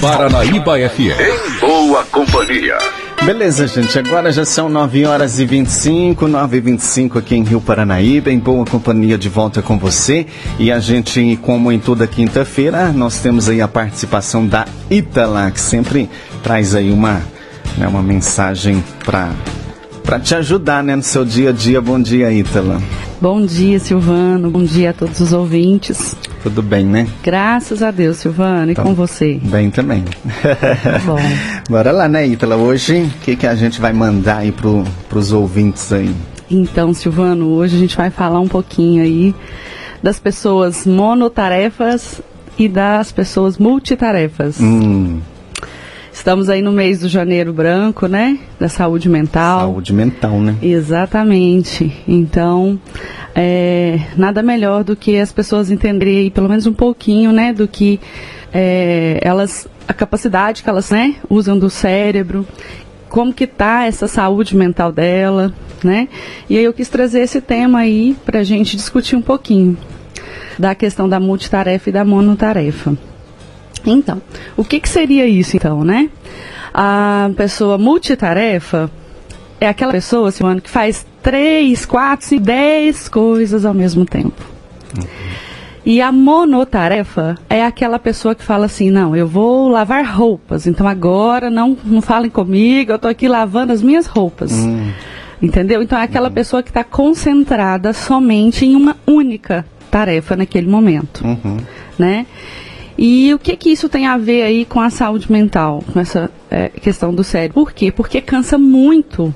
Paranaíba 0.00 0.76
FM. 0.88 1.20
Em 1.20 1.60
boa 1.60 2.02
companhia. 2.04 2.78
Beleza, 3.22 3.66
gente. 3.66 3.98
Agora 3.98 4.32
já 4.32 4.46
são 4.46 4.66
9 4.66 5.04
horas 5.04 5.38
e 5.38 5.44
25, 5.44 6.26
9 6.26 6.56
e 6.56 6.60
25 6.60 7.18
aqui 7.18 7.36
em 7.36 7.44
Rio 7.44 7.60
Paranaíba, 7.60 8.30
em 8.30 8.38
boa 8.38 8.64
companhia 8.64 9.18
de 9.18 9.28
volta 9.28 9.60
com 9.60 9.78
você. 9.78 10.26
E 10.58 10.72
a 10.72 10.80
gente, 10.80 11.38
como 11.42 11.70
em 11.70 11.78
toda 11.78 12.06
quinta-feira, 12.06 12.90
nós 12.92 13.20
temos 13.20 13.46
aí 13.50 13.60
a 13.60 13.68
participação 13.68 14.46
da 14.46 14.64
Itala, 14.90 15.50
que 15.50 15.60
sempre 15.60 16.08
traz 16.42 16.74
aí 16.74 16.90
uma, 16.90 17.20
né, 17.76 17.86
uma 17.86 18.02
mensagem 18.02 18.82
para 19.04 19.30
para 20.10 20.18
te 20.18 20.34
ajudar 20.34 20.82
né, 20.82 20.96
no 20.96 21.04
seu 21.04 21.24
dia 21.24 21.50
a 21.50 21.52
dia. 21.52 21.80
Bom 21.80 22.02
dia, 22.02 22.32
Ítala. 22.32 22.82
Bom 23.20 23.46
dia, 23.46 23.78
Silvano. 23.78 24.50
Bom 24.50 24.64
dia 24.64 24.90
a 24.90 24.92
todos 24.92 25.20
os 25.20 25.32
ouvintes. 25.32 26.16
Tudo 26.42 26.60
bem, 26.62 26.84
né? 26.84 27.06
Graças 27.22 27.80
a 27.80 27.92
Deus, 27.92 28.16
Silvano. 28.16 28.72
E 28.72 28.74
tá 28.74 28.82
com 28.82 28.92
você? 28.92 29.38
Bem 29.40 29.70
também. 29.70 30.02
Tá 30.02 30.98
bom. 31.06 31.16
Bora 31.70 31.92
lá, 31.92 32.08
né, 32.08 32.26
Ítala? 32.26 32.56
Hoje, 32.56 33.02
o 33.02 33.20
que, 33.20 33.36
que 33.36 33.46
a 33.46 33.54
gente 33.54 33.80
vai 33.80 33.92
mandar 33.92 34.38
aí 34.38 34.50
para 34.50 35.16
os 35.16 35.30
ouvintes 35.30 35.92
aí? 35.92 36.12
Então, 36.50 36.92
Silvano, 36.92 37.46
hoje 37.46 37.76
a 37.76 37.78
gente 37.78 37.96
vai 37.96 38.10
falar 38.10 38.40
um 38.40 38.48
pouquinho 38.48 39.04
aí 39.04 39.32
das 40.02 40.18
pessoas 40.18 40.84
monotarefas 40.84 42.20
e 42.58 42.68
das 42.68 43.12
pessoas 43.12 43.58
multitarefas. 43.58 44.58
Hum. 44.60 45.20
Estamos 46.20 46.50
aí 46.50 46.60
no 46.60 46.70
mês 46.70 47.00
do 47.00 47.08
janeiro 47.08 47.50
branco, 47.50 48.06
né? 48.06 48.38
Da 48.58 48.68
saúde 48.68 49.08
mental. 49.08 49.60
Saúde 49.60 49.94
mental, 49.94 50.38
né? 50.38 50.54
Exatamente. 50.60 51.96
Então, 52.06 52.78
é, 53.34 53.98
nada 54.18 54.42
melhor 54.42 54.84
do 54.84 54.94
que 54.94 55.16
as 55.16 55.32
pessoas 55.32 55.70
entenderem 55.70 56.30
pelo 56.30 56.46
menos 56.46 56.66
um 56.66 56.74
pouquinho, 56.74 57.32
né? 57.32 57.54
Do 57.54 57.66
que 57.66 57.98
é, 58.52 59.18
elas, 59.22 59.66
a 59.88 59.94
capacidade 59.94 60.62
que 60.62 60.68
elas, 60.68 60.90
né? 60.90 61.14
Usam 61.26 61.58
do 61.58 61.70
cérebro, 61.70 62.46
como 63.08 63.32
que 63.32 63.46
tá 63.46 63.86
essa 63.86 64.06
saúde 64.06 64.54
mental 64.54 64.92
dela, 64.92 65.54
né? 65.82 66.06
E 66.50 66.58
aí 66.58 66.64
eu 66.64 66.74
quis 66.74 66.90
trazer 66.90 67.20
esse 67.20 67.40
tema 67.40 67.78
aí 67.78 68.14
para 68.26 68.40
a 68.40 68.44
gente 68.44 68.76
discutir 68.76 69.16
um 69.16 69.22
pouquinho 69.22 69.74
da 70.58 70.74
questão 70.74 71.08
da 71.08 71.18
multitarefa 71.18 71.88
e 71.88 71.92
da 71.94 72.04
monotarefa. 72.04 72.94
Então, 73.84 74.20
o 74.56 74.64
que, 74.64 74.80
que 74.80 74.88
seria 74.88 75.26
isso 75.26 75.56
então, 75.56 75.84
né? 75.84 76.10
A 76.72 77.30
pessoa 77.36 77.76
multitarefa 77.78 78.90
é 79.60 79.68
aquela 79.68 79.92
pessoa, 79.92 80.30
Silvano, 80.30 80.60
que 80.60 80.70
faz 80.70 81.06
três, 81.22 81.84
quatro, 81.84 82.26
cinco, 82.26 82.44
dez 82.44 83.08
coisas 83.08 83.64
ao 83.64 83.74
mesmo 83.74 84.04
tempo. 84.04 84.42
Uhum. 84.96 85.04
E 85.84 86.00
a 86.00 86.12
monotarefa 86.12 87.36
é 87.48 87.64
aquela 87.64 87.98
pessoa 87.98 88.34
que 88.34 88.44
fala 88.44 88.66
assim, 88.66 88.90
não, 88.90 89.16
eu 89.16 89.26
vou 89.26 89.68
lavar 89.68 90.04
roupas, 90.04 90.66
então 90.66 90.86
agora 90.86 91.48
não, 91.48 91.76
não 91.84 92.02
falem 92.02 92.30
comigo, 92.30 92.92
eu 92.92 92.96
estou 92.96 93.10
aqui 93.10 93.26
lavando 93.26 93.72
as 93.72 93.82
minhas 93.82 94.06
roupas. 94.06 94.52
Uhum. 94.52 94.92
Entendeu? 95.40 95.82
Então 95.82 95.98
é 95.98 96.02
aquela 96.02 96.28
uhum. 96.28 96.34
pessoa 96.34 96.62
que 96.62 96.70
está 96.70 96.84
concentrada 96.84 97.92
somente 97.92 98.66
em 98.66 98.76
uma 98.76 98.96
única 99.06 99.64
tarefa 99.90 100.36
naquele 100.36 100.68
momento. 100.68 101.24
Uhum. 101.24 101.56
Né? 101.98 102.26
E 103.02 103.32
o 103.32 103.38
que 103.38 103.56
que 103.56 103.70
isso 103.70 103.88
tem 103.88 104.06
a 104.06 104.18
ver 104.18 104.42
aí 104.42 104.66
com 104.66 104.78
a 104.78 104.90
saúde 104.90 105.32
mental, 105.32 105.82
com 105.90 105.98
essa 105.98 106.30
é, 106.50 106.68
questão 106.68 107.14
do 107.14 107.24
cérebro? 107.24 107.54
Por 107.54 107.72
quê? 107.72 107.90
Porque 107.90 108.20
cansa 108.20 108.58
muito 108.58 109.34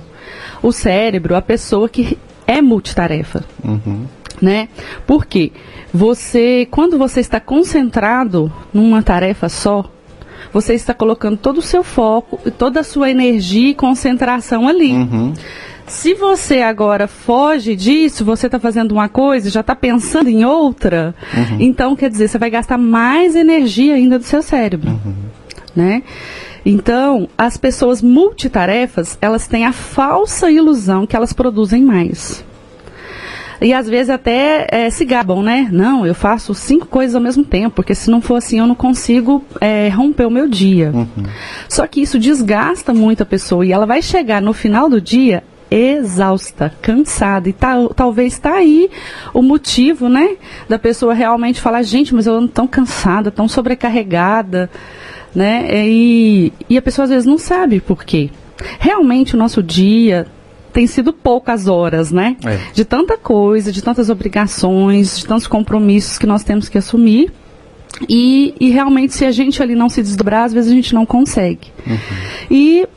o 0.62 0.70
cérebro, 0.70 1.34
a 1.34 1.40
pessoa 1.40 1.88
que 1.88 2.18
é 2.46 2.60
multitarefa. 2.60 3.42
Uhum. 3.64 4.04
Né? 4.42 4.68
Por 5.06 5.24
quê? 5.24 5.50
Você, 5.94 6.68
quando 6.70 6.98
você 6.98 7.20
está 7.20 7.40
concentrado 7.40 8.52
numa 8.70 9.02
tarefa 9.02 9.48
só, 9.48 9.90
você 10.52 10.74
está 10.74 10.92
colocando 10.92 11.38
todo 11.38 11.56
o 11.56 11.62
seu 11.62 11.82
foco 11.82 12.38
e 12.44 12.50
toda 12.50 12.80
a 12.80 12.84
sua 12.84 13.10
energia 13.10 13.70
e 13.70 13.74
concentração 13.74 14.68
ali. 14.68 14.92
Uhum. 14.92 15.32
Se 15.86 16.14
você 16.14 16.60
agora 16.60 17.06
foge 17.06 17.76
disso, 17.76 18.24
você 18.24 18.46
está 18.46 18.58
fazendo 18.58 18.92
uma 18.92 19.08
coisa, 19.08 19.50
já 19.50 19.60
está 19.60 19.76
pensando 19.76 20.28
em 20.28 20.44
outra, 20.44 21.14
uhum. 21.36 21.56
então 21.60 21.94
quer 21.94 22.08
dizer, 22.10 22.28
você 22.28 22.38
vai 22.38 22.48
gastar 22.48 22.78
mais 22.78 23.36
energia 23.36 23.94
ainda 23.94 24.18
do 24.18 24.24
seu 24.24 24.42
cérebro, 24.42 24.90
uhum. 24.90 25.14
né? 25.76 26.02
Então, 26.64 27.28
as 27.36 27.58
pessoas 27.58 28.00
multitarefas, 28.00 29.18
elas 29.20 29.46
têm 29.46 29.66
a 29.66 29.72
falsa 29.72 30.50
ilusão 30.50 31.06
que 31.06 31.14
elas 31.14 31.34
produzem 31.34 31.82
mais. 31.82 32.42
E 33.60 33.72
às 33.72 33.88
vezes 33.88 34.10
até 34.10 34.66
é, 34.70 34.90
se 34.90 35.04
gabam, 35.04 35.42
né? 35.42 35.68
Não, 35.70 36.06
eu 36.06 36.14
faço 36.14 36.54
cinco 36.54 36.86
coisas 36.86 37.14
ao 37.14 37.20
mesmo 37.20 37.44
tempo, 37.44 37.76
porque 37.76 37.94
se 37.94 38.10
não 38.10 38.20
for 38.20 38.36
assim 38.36 38.58
eu 38.58 38.66
não 38.66 38.74
consigo 38.74 39.44
é, 39.60 39.88
romper 39.88 40.26
o 40.26 40.30
meu 40.30 40.48
dia. 40.48 40.90
Uhum. 40.92 41.24
Só 41.68 41.86
que 41.86 42.00
isso 42.00 42.18
desgasta 42.18 42.92
muito 42.92 43.22
a 43.22 43.26
pessoa 43.26 43.64
e 43.64 43.72
ela 43.72 43.86
vai 43.86 44.02
chegar 44.02 44.42
no 44.42 44.52
final 44.52 44.88
do 44.88 45.00
dia 45.00 45.42
exausta, 45.70 46.72
cansada. 46.80 47.48
E 47.48 47.52
tá, 47.52 47.76
talvez 47.94 48.34
está 48.34 48.54
aí 48.54 48.90
o 49.32 49.42
motivo, 49.42 50.08
né? 50.08 50.36
Da 50.68 50.78
pessoa 50.78 51.14
realmente 51.14 51.60
falar, 51.60 51.82
gente, 51.82 52.14
mas 52.14 52.26
eu 52.26 52.34
ando 52.34 52.48
tão 52.48 52.66
cansada, 52.66 53.30
tão 53.30 53.48
sobrecarregada, 53.48 54.70
né? 55.34 55.66
E, 55.88 56.52
e 56.68 56.78
a 56.78 56.82
pessoa 56.82 57.04
às 57.04 57.10
vezes 57.10 57.26
não 57.26 57.38
sabe 57.38 57.80
por 57.80 58.04
quê. 58.04 58.30
Realmente 58.78 59.34
o 59.34 59.38
nosso 59.38 59.62
dia 59.62 60.26
tem 60.72 60.86
sido 60.86 61.12
poucas 61.12 61.68
horas, 61.68 62.10
né? 62.10 62.36
É. 62.44 62.58
De 62.72 62.84
tanta 62.84 63.16
coisa, 63.16 63.70
de 63.70 63.82
tantas 63.82 64.10
obrigações, 64.10 65.18
de 65.18 65.26
tantos 65.26 65.46
compromissos 65.46 66.18
que 66.18 66.26
nós 66.26 66.42
temos 66.42 66.68
que 66.68 66.78
assumir. 66.78 67.32
E, 68.08 68.54
e 68.58 68.70
realmente, 68.70 69.14
se 69.14 69.24
a 69.24 69.30
gente 69.30 69.62
ali 69.62 69.76
não 69.76 69.88
se 69.88 70.02
desdobrar, 70.02 70.44
às 70.44 70.52
vezes 70.52 70.70
a 70.70 70.74
gente 70.74 70.94
não 70.94 71.06
consegue. 71.06 71.68
Uhum. 71.86 71.96
E 72.50 72.88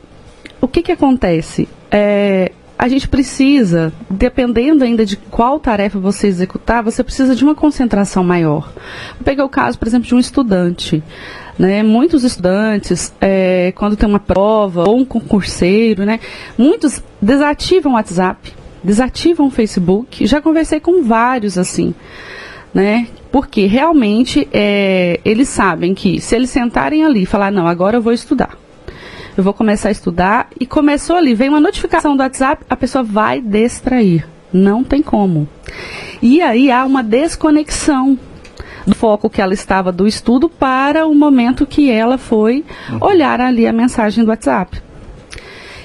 o 0.60 0.66
que, 0.66 0.82
que 0.82 0.90
acontece? 0.90 1.68
É, 1.90 2.52
a 2.78 2.86
gente 2.86 3.08
precisa, 3.08 3.92
dependendo 4.08 4.84
ainda 4.84 5.04
de 5.04 5.16
qual 5.16 5.58
tarefa 5.58 5.98
você 5.98 6.28
executar, 6.28 6.80
você 6.80 7.02
precisa 7.02 7.34
de 7.34 7.42
uma 7.42 7.54
concentração 7.54 8.22
maior. 8.22 8.72
Vou 9.16 9.24
pegar 9.24 9.44
o 9.44 9.48
caso, 9.48 9.76
por 9.76 9.88
exemplo, 9.88 10.06
de 10.06 10.14
um 10.14 10.20
estudante. 10.20 11.02
Né? 11.58 11.82
Muitos 11.82 12.22
estudantes, 12.22 13.12
é, 13.20 13.72
quando 13.74 13.96
tem 13.96 14.08
uma 14.08 14.20
prova 14.20 14.88
ou 14.88 14.96
um 14.96 15.04
concurseiro, 15.04 16.04
né? 16.04 16.20
muitos 16.56 17.02
desativam 17.20 17.92
o 17.92 17.94
WhatsApp, 17.96 18.54
desativam 18.84 19.48
o 19.48 19.50
Facebook. 19.50 20.24
Já 20.24 20.40
conversei 20.40 20.78
com 20.78 21.02
vários 21.02 21.58
assim. 21.58 21.92
Né? 22.72 23.08
Porque 23.32 23.66
realmente 23.66 24.46
é, 24.52 25.18
eles 25.24 25.48
sabem 25.48 25.96
que 25.96 26.20
se 26.20 26.36
eles 26.36 26.50
sentarem 26.50 27.04
ali 27.04 27.22
e 27.22 27.26
falar, 27.26 27.50
não, 27.50 27.66
agora 27.66 27.96
eu 27.96 28.02
vou 28.02 28.12
estudar 28.12 28.56
eu 29.38 29.44
vou 29.44 29.54
começar 29.54 29.88
a 29.88 29.92
estudar 29.92 30.48
e 30.58 30.66
começou 30.66 31.14
ali, 31.14 31.32
vem 31.32 31.48
uma 31.48 31.60
notificação 31.60 32.16
do 32.16 32.24
WhatsApp, 32.24 32.64
a 32.68 32.74
pessoa 32.74 33.04
vai 33.04 33.40
distrair. 33.40 34.26
Não 34.52 34.82
tem 34.82 35.00
como. 35.00 35.48
E 36.20 36.42
aí 36.42 36.72
há 36.72 36.84
uma 36.84 37.04
desconexão 37.04 38.18
do 38.84 38.96
foco 38.96 39.30
que 39.30 39.40
ela 39.40 39.54
estava 39.54 39.92
do 39.92 40.08
estudo 40.08 40.48
para 40.48 41.06
o 41.06 41.14
momento 41.14 41.64
que 41.64 41.88
ela 41.88 42.18
foi 42.18 42.64
olhar 43.00 43.40
ali 43.40 43.64
a 43.64 43.72
mensagem 43.72 44.24
do 44.24 44.30
WhatsApp. 44.30 44.82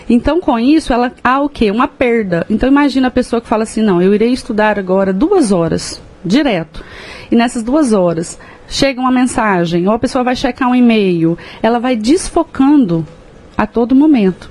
Então, 0.10 0.42
com 0.42 0.58
isso, 0.58 0.92
ela 0.92 1.12
há 1.24 1.40
o 1.40 1.48
quê? 1.48 1.70
Uma 1.70 1.88
perda. 1.88 2.48
Então, 2.50 2.68
imagina 2.68 3.10
a 3.10 3.12
pessoa 3.12 3.40
que 3.40 3.48
fala 3.48 3.64
assim: 3.64 3.84
não, 3.84 4.02
eu 4.02 4.16
irei 4.16 4.34
estudar 4.34 4.80
agora 4.80 5.14
duas 5.14 5.52
horas, 5.52 6.02
direto. 6.26 6.84
E 7.30 7.36
nessas 7.36 7.62
duas 7.62 7.94
horas, 7.94 8.40
chega 8.68 9.00
uma 9.00 9.12
mensagem, 9.12 9.88
ou 9.88 9.94
a 9.94 10.00
pessoa 10.00 10.24
vai 10.24 10.36
checar 10.36 10.68
um 10.68 10.76
e-mail, 10.76 11.38
ela 11.62 11.80
vai 11.80 11.96
desfocando 11.96 13.06
a 13.64 13.68
todo 13.68 13.96
momento. 13.96 14.50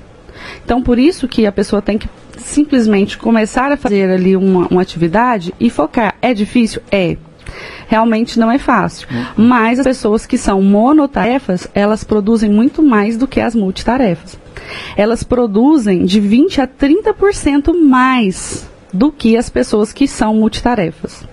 Então, 0.63 0.81
por 0.81 0.99
isso 0.99 1.27
que 1.27 1.45
a 1.45 1.51
pessoa 1.51 1.81
tem 1.81 1.97
que 1.97 2.09
simplesmente 2.37 3.17
começar 3.17 3.71
a 3.71 3.77
fazer 3.77 4.09
ali 4.09 4.35
uma, 4.35 4.67
uma 4.67 4.81
atividade 4.81 5.53
e 5.59 5.69
focar. 5.69 6.15
É 6.21 6.33
difícil? 6.33 6.81
É. 6.91 7.17
Realmente 7.87 8.39
não 8.39 8.51
é 8.51 8.57
fácil. 8.57 9.07
Uhum. 9.11 9.45
Mas 9.45 9.79
as 9.79 9.85
pessoas 9.85 10.25
que 10.25 10.37
são 10.37 10.61
monotarefas, 10.61 11.67
elas 11.73 12.03
produzem 12.03 12.49
muito 12.49 12.81
mais 12.81 13.17
do 13.17 13.27
que 13.27 13.39
as 13.39 13.55
multitarefas. 13.55 14.37
Elas 14.97 15.23
produzem 15.23 16.05
de 16.05 16.19
20 16.19 16.61
a 16.61 16.67
30% 16.67 17.73
mais 17.73 18.67
do 18.91 19.11
que 19.11 19.37
as 19.37 19.49
pessoas 19.49 19.93
que 19.93 20.07
são 20.07 20.35
multitarefas 20.35 21.32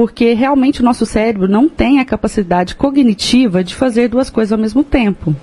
porque 0.00 0.32
realmente 0.32 0.80
o 0.80 0.82
nosso 0.82 1.04
cérebro 1.04 1.46
não 1.46 1.68
tem 1.68 2.00
a 2.00 2.06
capacidade 2.06 2.74
cognitiva 2.74 3.62
de 3.62 3.74
fazer 3.74 4.08
duas 4.08 4.30
coisas 4.30 4.50
ao 4.50 4.58
mesmo 4.58 4.82
tempo. 4.82 5.36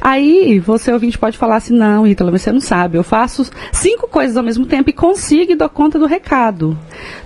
Aí 0.00 0.60
você 0.60 0.92
ouvinte 0.92 1.18
pode 1.18 1.36
falar 1.36 1.56
assim, 1.56 1.76
não, 1.76 2.06
Ítala, 2.06 2.30
você 2.30 2.52
não 2.52 2.60
sabe, 2.60 2.96
eu 2.96 3.02
faço 3.02 3.50
cinco 3.72 4.06
coisas 4.06 4.36
ao 4.36 4.44
mesmo 4.44 4.66
tempo 4.66 4.88
e 4.88 4.92
consigo 4.92 5.50
e 5.50 5.56
dou 5.56 5.68
conta 5.68 5.98
do 5.98 6.06
recado. 6.06 6.78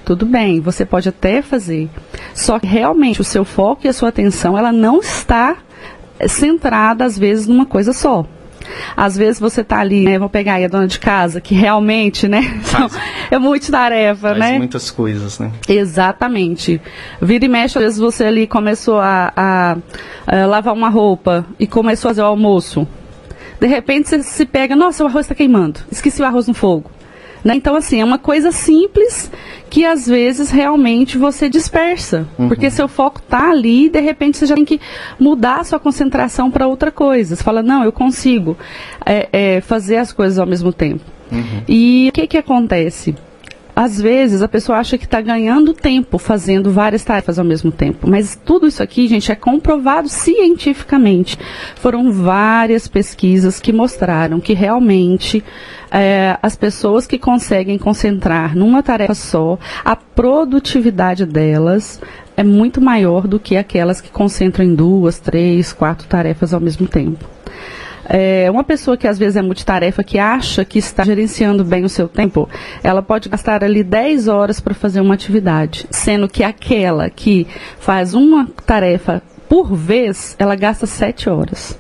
Tudo 0.02 0.24
bem, 0.24 0.60
você 0.60 0.86
pode 0.86 1.10
até 1.10 1.42
fazer. 1.42 1.90
Só 2.32 2.58
que 2.58 2.66
realmente 2.66 3.20
o 3.20 3.24
seu 3.24 3.44
foco 3.44 3.82
e 3.84 3.88
a 3.88 3.92
sua 3.92 4.08
atenção, 4.08 4.56
ela 4.56 4.72
não 4.72 5.00
está 5.00 5.58
centrada 6.26 7.04
às 7.04 7.18
vezes 7.18 7.46
numa 7.46 7.66
coisa 7.66 7.92
só. 7.92 8.26
Às 8.96 9.16
vezes 9.16 9.40
você 9.40 9.60
está 9.62 9.78
ali, 9.80 10.04
né, 10.04 10.18
vou 10.18 10.28
pegar 10.28 10.54
aí 10.54 10.64
a 10.64 10.68
dona 10.68 10.86
de 10.86 10.98
casa, 10.98 11.40
que 11.40 11.54
realmente, 11.54 12.28
né, 12.28 12.40
é 13.30 13.38
multitarefa, 13.38 14.28
Faz 14.28 14.38
né? 14.38 14.58
muitas 14.58 14.90
coisas, 14.90 15.38
né? 15.38 15.50
Exatamente. 15.68 16.80
Vira 17.20 17.44
e 17.44 17.48
mexe, 17.48 17.78
às 17.78 17.84
vezes 17.84 17.98
você 17.98 18.24
ali 18.24 18.46
começou 18.46 18.98
a, 18.98 19.32
a- 19.36 19.76
a 20.26 20.46
lavar 20.46 20.74
uma 20.74 20.88
roupa 20.88 21.44
e 21.58 21.66
começou 21.66 22.08
a 22.08 22.10
fazer 22.12 22.22
o 22.22 22.26
almoço. 22.26 22.86
De 23.60 23.66
repente 23.66 24.08
você 24.08 24.22
se 24.22 24.44
pega, 24.44 24.74
nossa, 24.74 25.04
o 25.04 25.06
arroz 25.06 25.24
está 25.26 25.34
queimando, 25.34 25.80
esqueci 25.90 26.20
o 26.20 26.24
arroz 26.24 26.48
no 26.48 26.54
fogo. 26.54 26.90
Né? 27.44 27.54
Então, 27.56 27.74
assim, 27.74 28.00
é 28.00 28.04
uma 28.04 28.18
coisa 28.18 28.52
simples 28.52 29.30
que 29.68 29.84
às 29.84 30.06
vezes 30.06 30.50
realmente 30.50 31.16
você 31.16 31.48
dispersa. 31.48 32.28
Porque 32.48 32.70
seu 32.70 32.86
foco 32.86 33.20
está 33.20 33.50
ali 33.50 33.86
e 33.86 33.88
de 33.88 34.00
repente 34.00 34.36
você 34.36 34.46
já 34.46 34.54
tem 34.54 34.64
que 34.64 34.80
mudar 35.18 35.60
a 35.60 35.64
sua 35.64 35.80
concentração 35.80 36.50
para 36.50 36.66
outra 36.66 36.90
coisa. 36.90 37.34
Você 37.34 37.42
fala, 37.42 37.62
não, 37.62 37.82
eu 37.82 37.92
consigo 37.92 38.56
é, 39.04 39.28
é, 39.32 39.60
fazer 39.60 39.96
as 39.96 40.12
coisas 40.12 40.38
ao 40.38 40.46
mesmo 40.46 40.72
tempo. 40.72 41.02
E 41.66 42.08
o 42.10 42.12
que, 42.12 42.26
que 42.26 42.36
acontece? 42.36 43.14
Às 43.74 44.00
vezes 44.00 44.42
a 44.42 44.48
pessoa 44.48 44.78
acha 44.78 44.98
que 44.98 45.04
está 45.04 45.20
ganhando 45.20 45.72
tempo 45.72 46.18
fazendo 46.18 46.70
várias 46.70 47.04
tarefas 47.04 47.38
ao 47.38 47.44
mesmo 47.44 47.72
tempo, 47.72 48.08
mas 48.08 48.38
tudo 48.44 48.66
isso 48.66 48.82
aqui, 48.82 49.08
gente, 49.08 49.32
é 49.32 49.34
comprovado 49.34 50.08
cientificamente. 50.08 51.38
Foram 51.76 52.12
várias 52.12 52.86
pesquisas 52.86 53.58
que 53.58 53.72
mostraram 53.72 54.40
que 54.40 54.52
realmente 54.52 55.42
eh, 55.90 56.36
as 56.42 56.54
pessoas 56.54 57.06
que 57.06 57.18
conseguem 57.18 57.78
concentrar 57.78 58.54
numa 58.54 58.82
tarefa 58.82 59.14
só, 59.14 59.58
a 59.82 59.96
produtividade 59.96 61.24
delas 61.24 61.98
é 62.36 62.42
muito 62.42 62.80
maior 62.80 63.26
do 63.26 63.40
que 63.40 63.56
aquelas 63.56 64.00
que 64.00 64.10
concentram 64.10 64.64
em 64.64 64.74
duas, 64.74 65.18
três, 65.18 65.72
quatro 65.72 66.06
tarefas 66.06 66.52
ao 66.52 66.60
mesmo 66.60 66.86
tempo. 66.86 67.24
É, 68.08 68.50
uma 68.50 68.64
pessoa 68.64 68.96
que 68.96 69.06
às 69.06 69.18
vezes 69.18 69.36
é 69.36 69.42
multitarefa, 69.42 70.02
que 70.02 70.18
acha 70.18 70.64
que 70.64 70.78
está 70.78 71.04
gerenciando 71.04 71.64
bem 71.64 71.84
o 71.84 71.88
seu 71.88 72.08
tempo, 72.08 72.48
ela 72.82 73.02
pode 73.02 73.28
gastar 73.28 73.62
ali 73.62 73.82
10 73.82 74.28
horas 74.28 74.60
para 74.60 74.74
fazer 74.74 75.00
uma 75.00 75.14
atividade, 75.14 75.86
sendo 75.90 76.28
que 76.28 76.42
aquela 76.42 77.08
que 77.08 77.46
faz 77.78 78.14
uma 78.14 78.48
tarefa 78.66 79.22
por 79.48 79.74
vez, 79.74 80.34
ela 80.38 80.56
gasta 80.56 80.86
7 80.86 81.28
horas. 81.28 81.78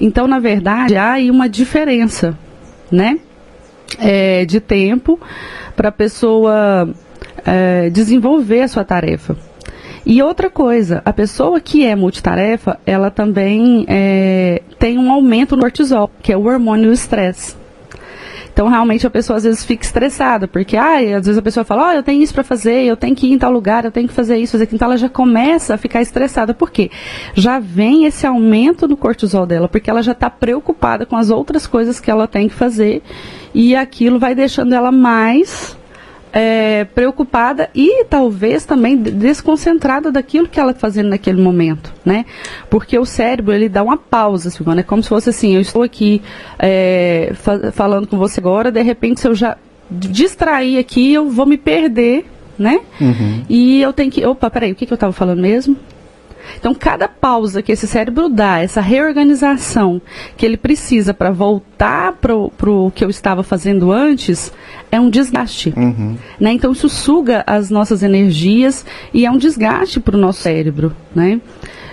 Então, 0.00 0.26
na 0.26 0.38
verdade, 0.38 0.96
há 0.96 1.12
aí 1.12 1.30
uma 1.30 1.48
diferença, 1.48 2.38
né? 2.90 3.18
É, 3.98 4.44
de 4.44 4.60
tempo 4.60 5.18
para 5.74 5.88
a 5.88 5.92
pessoa 5.92 6.88
é, 7.44 7.88
desenvolver 7.90 8.62
a 8.62 8.68
sua 8.68 8.84
tarefa. 8.84 9.36
E 10.06 10.22
outra 10.22 10.50
coisa, 10.50 11.00
a 11.04 11.12
pessoa 11.12 11.60
que 11.60 11.84
é 11.84 11.96
multitarefa, 11.96 12.78
ela 12.84 13.10
também 13.10 13.86
é, 13.88 14.60
tem 14.78 14.98
um 14.98 15.10
aumento 15.10 15.56
no 15.56 15.62
cortisol, 15.62 16.10
que 16.22 16.30
é 16.30 16.36
o 16.36 16.44
hormônio 16.44 16.88
do 16.88 16.92
estresse. 16.92 17.56
Então, 18.52 18.68
realmente, 18.68 19.04
a 19.04 19.10
pessoa 19.10 19.36
às 19.36 19.42
vezes 19.42 19.64
fica 19.64 19.82
estressada, 19.84 20.46
porque 20.46 20.76
ah, 20.76 20.98
às 20.98 21.26
vezes 21.26 21.38
a 21.38 21.42
pessoa 21.42 21.64
fala, 21.64 21.88
ó, 21.88 21.92
eu 21.92 22.04
tenho 22.04 22.22
isso 22.22 22.32
para 22.32 22.44
fazer, 22.44 22.84
eu 22.84 22.96
tenho 22.96 23.16
que 23.16 23.26
ir 23.26 23.32
em 23.32 23.38
tal 23.38 23.50
lugar, 23.50 23.84
eu 23.84 23.90
tenho 23.90 24.06
que 24.06 24.14
fazer 24.14 24.36
isso, 24.36 24.52
fazer 24.52 24.64
aquilo. 24.64 24.76
Então, 24.76 24.86
ela 24.86 24.96
já 24.96 25.08
começa 25.08 25.74
a 25.74 25.76
ficar 25.76 26.02
estressada. 26.02 26.54
Por 26.54 26.70
quê? 26.70 26.88
Já 27.34 27.58
vem 27.58 28.04
esse 28.04 28.24
aumento 28.26 28.86
no 28.86 28.96
cortisol 28.96 29.44
dela, 29.44 29.68
porque 29.68 29.90
ela 29.90 30.02
já 30.02 30.12
está 30.12 30.30
preocupada 30.30 31.04
com 31.04 31.16
as 31.16 31.30
outras 31.30 31.66
coisas 31.66 31.98
que 31.98 32.10
ela 32.10 32.28
tem 32.28 32.48
que 32.48 32.54
fazer, 32.54 33.02
e 33.52 33.74
aquilo 33.74 34.20
vai 34.20 34.36
deixando 34.36 34.72
ela 34.72 34.92
mais 34.92 35.76
é, 36.36 36.84
preocupada 36.84 37.70
e 37.74 38.04
talvez 38.06 38.64
também 38.64 38.96
de- 39.00 39.12
desconcentrada 39.12 40.10
daquilo 40.10 40.48
que 40.48 40.58
ela 40.58 40.72
está 40.72 40.80
fazendo 40.80 41.08
naquele 41.10 41.40
momento, 41.40 41.92
né? 42.04 42.26
Porque 42.68 42.98
o 42.98 43.04
cérebro 43.06 43.54
ele 43.54 43.68
dá 43.68 43.82
uma 43.84 43.96
pausa, 43.96 44.50
Silvana, 44.50 44.80
é 44.80 44.82
como 44.82 45.00
se 45.02 45.08
fosse 45.08 45.30
assim, 45.30 45.54
eu 45.54 45.60
estou 45.60 45.82
aqui 45.84 46.20
é, 46.58 47.30
fa- 47.34 47.70
falando 47.70 48.08
com 48.08 48.18
você 48.18 48.40
agora, 48.40 48.72
de 48.72 48.82
repente 48.82 49.20
se 49.20 49.28
eu 49.28 49.34
já 49.34 49.56
distrair 49.88 50.76
aqui, 50.78 51.12
eu 51.12 51.30
vou 51.30 51.46
me 51.46 51.56
perder, 51.56 52.26
né? 52.58 52.80
E 53.48 53.80
eu 53.80 53.92
tenho 53.92 54.10
que, 54.10 54.24
opa, 54.26 54.50
peraí, 54.50 54.72
o 54.72 54.74
que, 54.74 54.86
que 54.86 54.92
eu 54.92 54.96
estava 54.96 55.12
falando 55.12 55.40
mesmo? 55.40 55.76
Então, 56.58 56.74
cada 56.74 57.08
pausa 57.08 57.62
que 57.62 57.72
esse 57.72 57.86
cérebro 57.86 58.28
dá, 58.28 58.60
essa 58.60 58.80
reorganização 58.80 60.00
que 60.36 60.44
ele 60.44 60.56
precisa 60.56 61.12
para 61.12 61.30
voltar 61.30 62.12
para 62.12 62.34
o 62.34 62.90
que 62.90 63.04
eu 63.04 63.10
estava 63.10 63.42
fazendo 63.42 63.92
antes, 63.92 64.52
é 64.90 65.00
um 65.00 65.10
desgaste. 65.10 65.72
Né? 66.40 66.52
Então, 66.52 66.72
isso 66.72 66.88
suga 66.88 67.42
as 67.46 67.70
nossas 67.70 68.02
energias 68.02 68.84
e 69.12 69.26
é 69.26 69.30
um 69.30 69.36
desgaste 69.36 70.00
para 70.00 70.16
o 70.16 70.20
nosso 70.20 70.42
cérebro. 70.42 70.94
Né? 71.14 71.40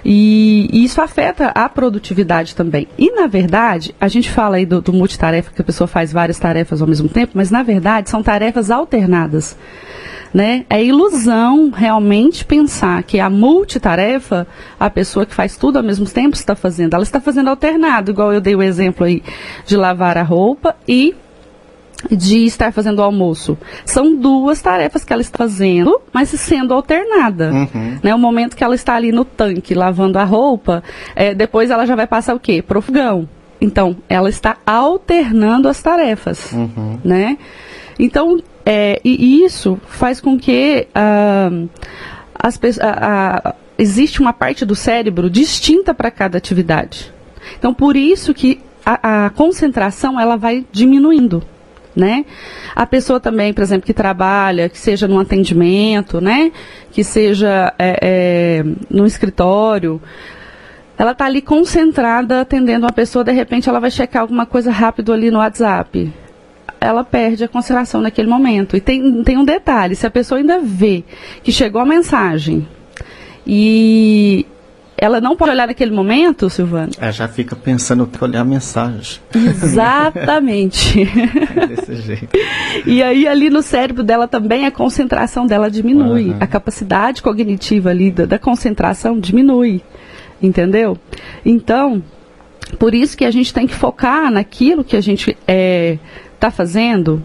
E, 0.03 0.69
e 0.71 0.83
isso 0.83 1.01
afeta 1.01 1.47
a 1.47 1.69
produtividade 1.69 2.55
também. 2.55 2.87
E, 2.97 3.11
na 3.11 3.27
verdade, 3.27 3.95
a 3.99 4.07
gente 4.07 4.29
fala 4.29 4.57
aí 4.57 4.65
do, 4.65 4.81
do 4.81 4.93
multitarefa, 4.93 5.51
que 5.51 5.61
a 5.61 5.65
pessoa 5.65 5.87
faz 5.87 6.11
várias 6.11 6.39
tarefas 6.39 6.81
ao 6.81 6.87
mesmo 6.87 7.07
tempo, 7.07 7.33
mas, 7.35 7.51
na 7.51 7.63
verdade, 7.63 8.09
são 8.09 8.23
tarefas 8.23 8.71
alternadas 8.71 9.55
né? 10.33 10.65
É 10.69 10.83
ilusão 10.83 11.69
realmente 11.69 12.45
pensar 12.45 13.03
que 13.03 13.19
a 13.19 13.29
multitarefa, 13.29 14.47
a 14.79 14.89
pessoa 14.89 15.25
que 15.25 15.33
faz 15.33 15.57
tudo 15.57 15.77
ao 15.77 15.83
mesmo 15.83 16.05
tempo 16.05 16.35
está 16.35 16.55
fazendo. 16.55 16.93
Ela 16.93 17.03
está 17.03 17.19
fazendo 17.19 17.49
alternado, 17.49 18.11
igual 18.11 18.33
eu 18.33 18.41
dei 18.41 18.55
o 18.55 18.63
exemplo 18.63 19.05
aí 19.05 19.21
de 19.65 19.75
lavar 19.75 20.17
a 20.17 20.23
roupa 20.23 20.75
e 20.87 21.15
de 22.09 22.45
estar 22.45 22.71
fazendo 22.71 22.99
o 22.99 23.03
almoço. 23.03 23.57
São 23.85 24.15
duas 24.15 24.61
tarefas 24.61 25.03
que 25.03 25.13
ela 25.13 25.21
está 25.21 25.37
fazendo, 25.37 26.01
mas 26.11 26.29
sendo 26.29 26.73
alternada. 26.73 27.51
Né? 28.01 28.15
O 28.15 28.19
momento 28.19 28.55
que 28.55 28.63
ela 28.63 28.75
está 28.75 28.95
ali 28.95 29.11
no 29.11 29.25
tanque 29.25 29.75
lavando 29.75 30.17
a 30.17 30.23
roupa, 30.23 30.83
eh, 31.15 31.35
depois 31.35 31.69
ela 31.69 31.85
já 31.85 31.95
vai 31.95 32.07
passar 32.07 32.33
o 32.33 32.39
quê? 32.39 32.61
Pro 32.61 32.81
fogão. 32.81 33.27
Então, 33.59 33.95
ela 34.09 34.29
está 34.29 34.57
alternando 34.65 35.67
as 35.67 35.81
tarefas. 35.81 36.51
Né? 37.03 37.37
Então, 37.99 38.39
é, 38.65 38.99
e 39.03 39.43
isso 39.43 39.79
faz 39.87 40.19
com 40.19 40.37
que 40.37 40.87
ah, 40.93 41.49
as 42.33 42.59
existe 43.77 44.21
uma 44.21 44.31
parte 44.31 44.63
do 44.63 44.75
cérebro 44.75 45.29
distinta 45.29 45.93
para 45.93 46.11
cada 46.11 46.37
atividade. 46.37 47.11
Então, 47.57 47.73
por 47.73 47.95
isso 47.95 48.33
que 48.33 48.61
a, 48.85 49.25
a 49.25 49.29
concentração 49.31 50.19
ela 50.19 50.35
vai 50.37 50.65
diminuindo. 50.71 51.43
Né? 51.95 52.25
A 52.73 52.85
pessoa 52.85 53.19
também, 53.19 53.53
por 53.53 53.61
exemplo, 53.61 53.85
que 53.85 53.93
trabalha, 53.93 54.69
que 54.69 54.77
seja 54.77 55.07
num 55.07 55.19
atendimento, 55.19 56.21
né? 56.21 56.51
que 56.91 57.03
seja 57.03 57.73
é, 57.77 57.99
é, 58.01 58.65
no 58.89 59.05
escritório, 59.05 60.01
ela 60.97 61.11
está 61.11 61.25
ali 61.25 61.41
concentrada 61.41 62.41
atendendo 62.41 62.85
uma 62.85 62.93
pessoa, 62.93 63.25
de 63.25 63.31
repente 63.31 63.67
ela 63.67 63.79
vai 63.79 63.91
checar 63.91 64.21
alguma 64.21 64.45
coisa 64.45 64.71
rápido 64.71 65.11
ali 65.11 65.31
no 65.31 65.39
WhatsApp. 65.39 66.13
Ela 66.81 67.03
perde 67.03 67.43
a 67.43 67.47
concentração 67.47 68.01
naquele 68.01 68.27
momento. 68.27 68.75
E 68.75 68.81
tem, 68.81 69.23
tem 69.23 69.37
um 69.37 69.45
detalhe: 69.45 69.95
se 69.95 70.05
a 70.05 70.11
pessoa 70.11 70.39
ainda 70.39 70.59
vê 70.59 71.03
que 71.43 71.51
chegou 71.51 71.79
a 71.79 71.85
mensagem 71.85 72.67
e 73.45 74.45
ela 75.01 75.19
não 75.19 75.35
pode 75.35 75.49
olhar 75.51 75.67
naquele 75.67 75.89
momento, 75.89 76.47
Silvana. 76.47 76.91
É, 76.99 77.11
já 77.11 77.27
fica 77.27 77.55
pensando 77.55 78.05
que 78.05 78.23
olhar 78.23 78.41
a 78.41 78.45
mensagem. 78.45 79.19
Exatamente. 79.33 81.01
É 81.55 81.67
desse 81.67 81.95
jeito. 81.95 82.29
E 82.85 83.01
aí 83.01 83.27
ali 83.27 83.49
no 83.49 83.61
cérebro 83.61 84.03
dela 84.03 84.27
também 84.27 84.65
a 84.65 84.71
concentração 84.71 85.45
dela 85.45 85.69
diminui, 85.71 86.29
Aham. 86.29 86.37
a 86.39 86.47
capacidade 86.47 87.21
cognitiva 87.21 87.89
ali 87.89 88.11
da, 88.11 88.25
da 88.25 88.39
concentração 88.39 89.19
diminui, 89.19 89.81
entendeu? 90.41 90.97
Então, 91.43 92.01
por 92.77 92.93
isso 92.93 93.17
que 93.17 93.25
a 93.25 93.31
gente 93.31 93.53
tem 93.53 93.67
que 93.67 93.73
focar 93.73 94.31
naquilo 94.31 94.83
que 94.83 94.95
a 94.95 95.01
gente 95.01 95.35
está 96.41 96.49
fazendo 96.49 97.23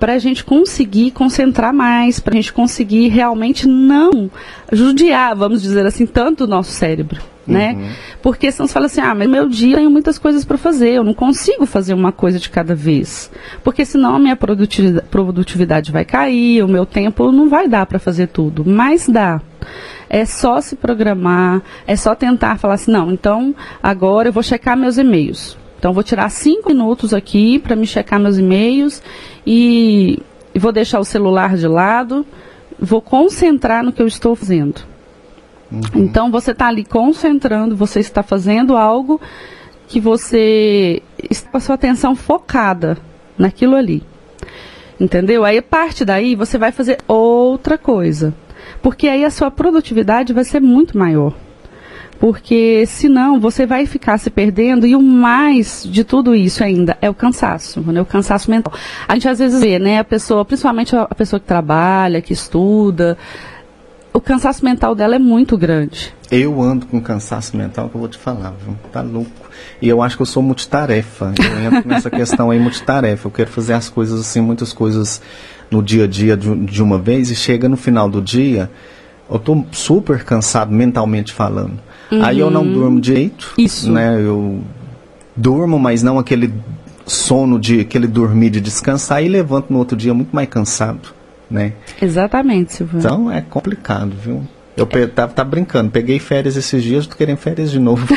para 0.00 0.14
a 0.14 0.18
gente 0.18 0.44
conseguir 0.44 1.12
concentrar 1.12 1.72
mais, 1.72 2.20
para 2.20 2.34
a 2.34 2.36
gente 2.36 2.52
conseguir 2.52 3.08
realmente 3.08 3.66
não 3.66 4.30
judiar, 4.72 5.34
vamos 5.34 5.62
dizer 5.62 5.86
assim, 5.86 6.06
tanto 6.06 6.44
o 6.44 6.46
nosso 6.46 6.70
cérebro. 6.72 7.20
Né? 7.46 7.94
Porque 8.20 8.52
senão 8.52 8.66
você 8.66 8.74
fala 8.74 8.86
assim, 8.86 9.00
ah, 9.00 9.14
mas 9.14 9.26
meu 9.26 9.48
dia 9.48 9.72
eu 9.72 9.78
tenho 9.78 9.90
muitas 9.90 10.18
coisas 10.18 10.44
para 10.44 10.58
fazer, 10.58 10.90
eu 10.90 11.02
não 11.02 11.14
consigo 11.14 11.64
fazer 11.64 11.94
uma 11.94 12.12
coisa 12.12 12.38
de 12.38 12.50
cada 12.50 12.74
vez. 12.74 13.30
Porque 13.64 13.86
senão 13.86 14.16
a 14.16 14.18
minha 14.18 14.36
produtividade, 14.36 15.06
produtividade 15.10 15.90
vai 15.90 16.04
cair, 16.04 16.62
o 16.62 16.68
meu 16.68 16.84
tempo 16.84 17.32
não 17.32 17.48
vai 17.48 17.66
dar 17.66 17.86
para 17.86 17.98
fazer 17.98 18.26
tudo. 18.26 18.64
Mas 18.66 19.08
dá. 19.08 19.40
É 20.10 20.26
só 20.26 20.60
se 20.60 20.76
programar, 20.76 21.62
é 21.86 21.96
só 21.96 22.14
tentar 22.14 22.58
falar 22.58 22.74
assim, 22.74 22.90
não, 22.90 23.10
então 23.10 23.54
agora 23.82 24.28
eu 24.28 24.32
vou 24.32 24.42
checar 24.42 24.76
meus 24.76 24.98
e-mails. 24.98 25.56
Então, 25.78 25.92
vou 25.92 26.02
tirar 26.02 26.28
cinco 26.28 26.68
minutos 26.68 27.14
aqui 27.14 27.58
para 27.58 27.76
me 27.76 27.86
checar 27.86 28.18
meus 28.18 28.36
e-mails 28.36 29.00
e, 29.46 30.18
e 30.54 30.58
vou 30.58 30.72
deixar 30.72 30.98
o 30.98 31.04
celular 31.04 31.56
de 31.56 31.68
lado, 31.68 32.26
vou 32.78 33.00
concentrar 33.00 33.84
no 33.84 33.92
que 33.92 34.02
eu 34.02 34.06
estou 34.06 34.34
fazendo. 34.34 34.80
Então, 35.94 36.30
você 36.30 36.50
está 36.50 36.66
ali 36.66 36.84
concentrando, 36.84 37.76
você 37.76 38.00
está 38.00 38.22
fazendo 38.22 38.76
algo 38.76 39.20
que 39.86 40.00
você 40.00 41.02
está 41.30 41.50
com 41.50 41.56
a 41.56 41.60
sua 41.60 41.74
atenção 41.76 42.16
focada 42.16 42.98
naquilo 43.36 43.76
ali. 43.76 44.02
Entendeu? 44.98 45.44
Aí, 45.44 45.58
a 45.58 45.62
parte 45.62 46.04
daí, 46.04 46.34
você 46.34 46.58
vai 46.58 46.72
fazer 46.72 46.98
outra 47.06 47.78
coisa. 47.78 48.34
Porque 48.82 49.08
aí 49.08 49.24
a 49.24 49.30
sua 49.30 49.50
produtividade 49.50 50.32
vai 50.32 50.44
ser 50.44 50.60
muito 50.60 50.98
maior. 50.98 51.34
Porque 52.18 52.84
senão 52.86 53.38
você 53.38 53.66
vai 53.66 53.86
ficar 53.86 54.18
se 54.18 54.30
perdendo 54.30 54.86
e 54.86 54.96
o 54.96 55.02
mais 55.02 55.86
de 55.88 56.04
tudo 56.04 56.34
isso 56.34 56.62
ainda 56.64 56.96
é 57.00 57.08
o 57.08 57.14
cansaço, 57.14 57.80
né? 57.80 58.00
o 58.00 58.06
cansaço 58.06 58.50
mental. 58.50 58.72
A 59.06 59.14
gente 59.14 59.28
às 59.28 59.38
vezes 59.38 59.60
vê, 59.60 59.78
né, 59.78 59.98
a 59.98 60.04
pessoa, 60.04 60.44
principalmente 60.44 60.96
a 60.96 61.06
pessoa 61.14 61.38
que 61.38 61.46
trabalha, 61.46 62.20
que 62.20 62.32
estuda, 62.32 63.16
o 64.12 64.20
cansaço 64.20 64.64
mental 64.64 64.94
dela 64.94 65.14
é 65.14 65.18
muito 65.18 65.56
grande. 65.56 66.12
Eu 66.30 66.60
ando 66.60 66.86
com 66.86 67.00
cansaço 67.00 67.56
mental 67.56 67.88
que 67.88 67.94
eu 67.94 68.00
vou 68.00 68.08
te 68.08 68.18
falar, 68.18 68.52
viu? 68.62 68.76
Tá 68.92 69.00
louco. 69.00 69.30
E 69.80 69.88
eu 69.88 70.02
acho 70.02 70.16
que 70.16 70.22
eu 70.22 70.26
sou 70.26 70.42
multitarefa. 70.42 71.32
Eu 71.38 71.72
entro 71.72 71.88
nessa 71.88 72.10
questão 72.10 72.50
aí 72.50 72.58
multitarefa. 72.58 73.28
Eu 73.28 73.32
quero 73.32 73.48
fazer 73.48 73.74
as 73.74 73.88
coisas 73.88 74.20
assim, 74.20 74.40
muitas 74.40 74.72
coisas 74.72 75.22
no 75.70 75.82
dia 75.82 76.04
a 76.04 76.06
dia 76.06 76.36
de, 76.36 76.54
de 76.66 76.82
uma 76.82 76.98
vez 76.98 77.30
e 77.30 77.36
chega 77.36 77.68
no 77.68 77.76
final 77.76 78.08
do 78.08 78.20
dia, 78.20 78.70
eu 79.30 79.38
tô 79.38 79.64
super 79.72 80.24
cansado 80.24 80.72
mentalmente 80.72 81.32
falando. 81.32 81.78
Uhum. 82.10 82.24
Aí 82.24 82.38
eu 82.38 82.50
não 82.50 82.62
uhum. 82.62 82.72
durmo 82.72 83.00
direito. 83.00 83.54
Isso. 83.58 83.90
Né? 83.90 84.20
Eu 84.20 84.62
durmo, 85.36 85.78
mas 85.78 86.02
não 86.02 86.18
aquele 86.18 86.52
sono 87.06 87.58
de 87.58 87.80
aquele 87.80 88.06
dormir 88.06 88.50
de 88.50 88.60
descansar 88.60 89.22
e 89.24 89.28
levanto 89.28 89.72
no 89.72 89.78
outro 89.78 89.96
dia 89.96 90.12
muito 90.12 90.34
mais 90.34 90.48
cansado, 90.48 91.08
né? 91.50 91.72
Exatamente, 92.00 92.74
Silvio. 92.74 92.98
Então 92.98 93.30
é 93.30 93.40
complicado, 93.40 94.12
viu? 94.22 94.42
Eu 94.76 94.88
é. 94.92 95.06
tava, 95.06 95.32
tá 95.32 95.42
brincando, 95.42 95.90
peguei 95.90 96.18
férias 96.18 96.56
esses 96.56 96.82
dias, 96.82 97.06
tô 97.06 97.16
querendo 97.16 97.38
férias 97.38 97.70
de 97.70 97.78
novo. 97.78 98.06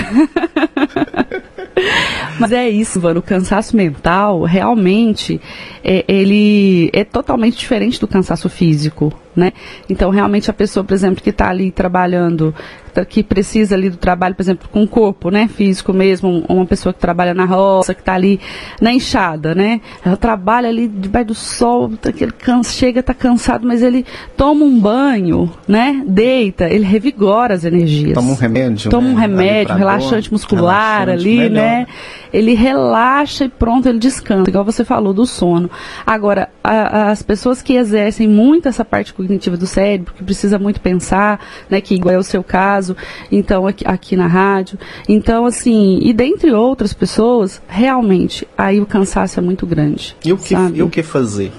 Mas 2.40 2.52
é 2.52 2.68
isso, 2.70 3.00
mano, 3.00 3.20
o 3.20 3.24
cansaço 3.24 3.76
mental 3.76 4.44
realmente 4.44 5.40
é, 5.84 6.04
ele 6.08 6.90
é 6.92 7.04
totalmente 7.04 7.58
diferente 7.58 8.00
do 8.00 8.08
cansaço 8.08 8.50
físico, 8.50 9.14
né? 9.36 9.54
Então 9.90 10.10
realmente 10.10 10.50
a 10.50 10.54
pessoa, 10.54 10.84
por 10.84 10.94
exemplo, 10.94 11.22
que 11.22 11.30
está 11.30 11.50
ali 11.50 11.72
trabalhando 11.72 12.54
Tá, 12.94 13.06
que 13.06 13.24
precisa 13.24 13.74
ali 13.74 13.90
do 13.90 13.96
trabalho, 13.96 14.36
por 14.36 14.42
exemplo, 14.42 14.68
com 14.70 14.84
o 14.84 14.88
corpo, 14.88 15.30
né, 15.30 15.48
físico 15.48 15.94
mesmo, 15.94 16.44
uma 16.50 16.66
pessoa 16.66 16.92
que 16.94 17.00
trabalha 17.00 17.34
na 17.34 17.46
roça, 17.46 17.94
que 17.94 18.02
está 18.02 18.14
ali 18.14 18.40
na 18.82 18.92
enxada, 18.92 19.56
né, 19.56 19.80
ela 20.04 20.18
trabalha 20.18 20.68
ali 20.68 20.90
debaixo 20.90 21.28
do 21.28 21.34
sol, 21.34 21.90
tá, 21.90 22.10
ele 22.10 22.34
cansa, 22.34 22.74
chega, 22.74 23.00
está 23.00 23.14
cansado, 23.14 23.66
mas 23.66 23.82
ele 23.82 24.06
toma 24.36 24.66
um 24.66 24.78
banho, 24.78 25.50
né, 25.66 26.04
deita, 26.06 26.68
ele 26.70 26.84
revigora 26.84 27.54
as 27.54 27.64
energias. 27.64 28.14
Toma 28.14 28.32
um 28.32 28.36
remédio, 28.36 28.92
Toma 28.92 29.08
né, 29.08 29.14
um 29.14 29.18
remédio, 29.18 29.76
relaxante 29.76 30.32
muscular 30.32 31.08
relaxante, 31.08 31.30
ali, 31.30 31.38
melhor. 31.38 31.64
né, 31.64 31.88
ele 32.34 32.54
relaxa 32.54 33.46
e 33.46 33.50
pronto, 33.50 33.88
ele 33.88 34.00
descansa, 34.00 34.50
igual 34.50 34.66
você 34.66 34.84
falou 34.84 35.14
do 35.14 35.26
sono. 35.26 35.70
Agora, 36.06 36.50
a, 36.64 37.12
as 37.12 37.22
pessoas 37.22 37.62
que 37.62 37.74
exercem 37.74 38.28
muito 38.28 38.68
essa 38.68 38.86
parte 38.86 39.14
cognitiva 39.14 39.58
do 39.58 39.66
cérebro, 39.66 40.14
que 40.14 40.24
precisa 40.24 40.60
muito 40.60 40.80
pensar, 40.80 41.40
né, 41.70 41.82
que 41.82 41.96
igual 41.96 42.16
é 42.16 42.18
o 42.18 42.24
seu 42.24 42.44
caso, 42.44 42.96
então 43.32 43.66
aqui, 43.68 43.86
aqui 43.88 44.16
na 44.16 44.28
rádio, 44.28 44.78
então 45.08 45.46
assim, 45.46 46.00
e 46.02 46.14
dentre 46.14 46.52
outras 46.52 46.94
pessoas, 46.94 47.62
realmente, 47.68 48.48
aí 48.58 48.80
o 48.80 48.86
cansaço 48.86 49.40
é 49.40 49.42
muito 49.42 49.66
grande. 49.66 50.16
E 50.24 50.32
o 50.32 50.38
que, 50.38 50.56
e 50.74 50.84
o 50.84 50.90
que 50.90 51.04
fazer? 51.04 51.52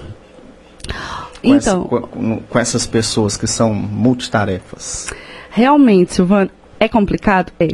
Com 1.41 1.55
então, 1.55 1.57
essa, 1.57 2.07
com, 2.07 2.39
com 2.39 2.59
essas 2.59 2.87
pessoas 2.87 3.35
que 3.35 3.47
são 3.47 3.73
multitarefas. 3.73 5.09
Realmente, 5.49 6.15
Silvana, 6.15 6.49
é 6.79 6.87
complicado? 6.87 7.51
É. 7.59 7.67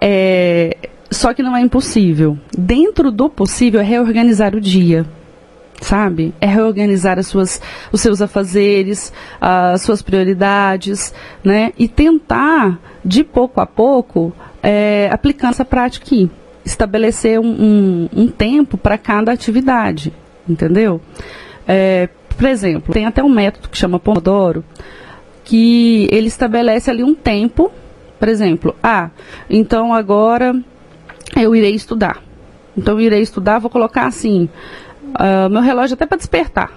É, 0.00 0.76
só 1.10 1.32
que 1.32 1.42
não 1.42 1.56
é 1.56 1.60
impossível. 1.60 2.38
Dentro 2.56 3.10
do 3.10 3.28
possível 3.28 3.80
é 3.80 3.84
reorganizar 3.84 4.54
o 4.54 4.60
dia. 4.60 5.06
Sabe? 5.80 6.34
É 6.40 6.46
reorganizar 6.46 7.18
as 7.18 7.28
suas, 7.28 7.60
os 7.92 8.00
seus 8.00 8.20
afazeres, 8.20 9.12
as 9.40 9.82
suas 9.82 10.02
prioridades, 10.02 11.14
né? 11.42 11.72
E 11.78 11.86
tentar, 11.86 12.78
de 13.04 13.22
pouco 13.22 13.60
a 13.60 13.66
pouco, 13.66 14.32
é, 14.62 15.08
aplicando 15.12 15.52
essa 15.52 15.64
prática 15.64 16.04
aqui. 16.04 16.30
Estabelecer 16.64 17.38
um, 17.38 17.46
um, 17.46 18.08
um 18.24 18.28
tempo 18.28 18.76
para 18.76 18.98
cada 18.98 19.32
atividade. 19.32 20.12
Entendeu? 20.48 21.00
É, 21.66 22.08
por 22.36 22.46
exemplo, 22.46 22.94
tem 22.94 23.04
até 23.04 23.22
um 23.22 23.28
método 23.28 23.68
que 23.68 23.76
chama 23.76 23.98
Pomodoro, 23.98 24.64
que 25.44 26.08
ele 26.10 26.28
estabelece 26.28 26.90
ali 26.90 27.02
um 27.02 27.14
tempo, 27.14 27.72
por 28.18 28.28
exemplo, 28.28 28.76
ah, 28.82 29.10
então 29.50 29.92
agora 29.92 30.54
eu 31.36 31.54
irei 31.54 31.74
estudar. 31.74 32.22
Então 32.76 32.94
eu 32.94 33.00
irei 33.00 33.22
estudar, 33.22 33.58
vou 33.58 33.70
colocar 33.70 34.06
assim, 34.06 34.48
uh, 35.14 35.50
meu 35.50 35.62
relógio 35.62 35.94
até 35.94 36.06
para 36.06 36.18
despertar, 36.18 36.72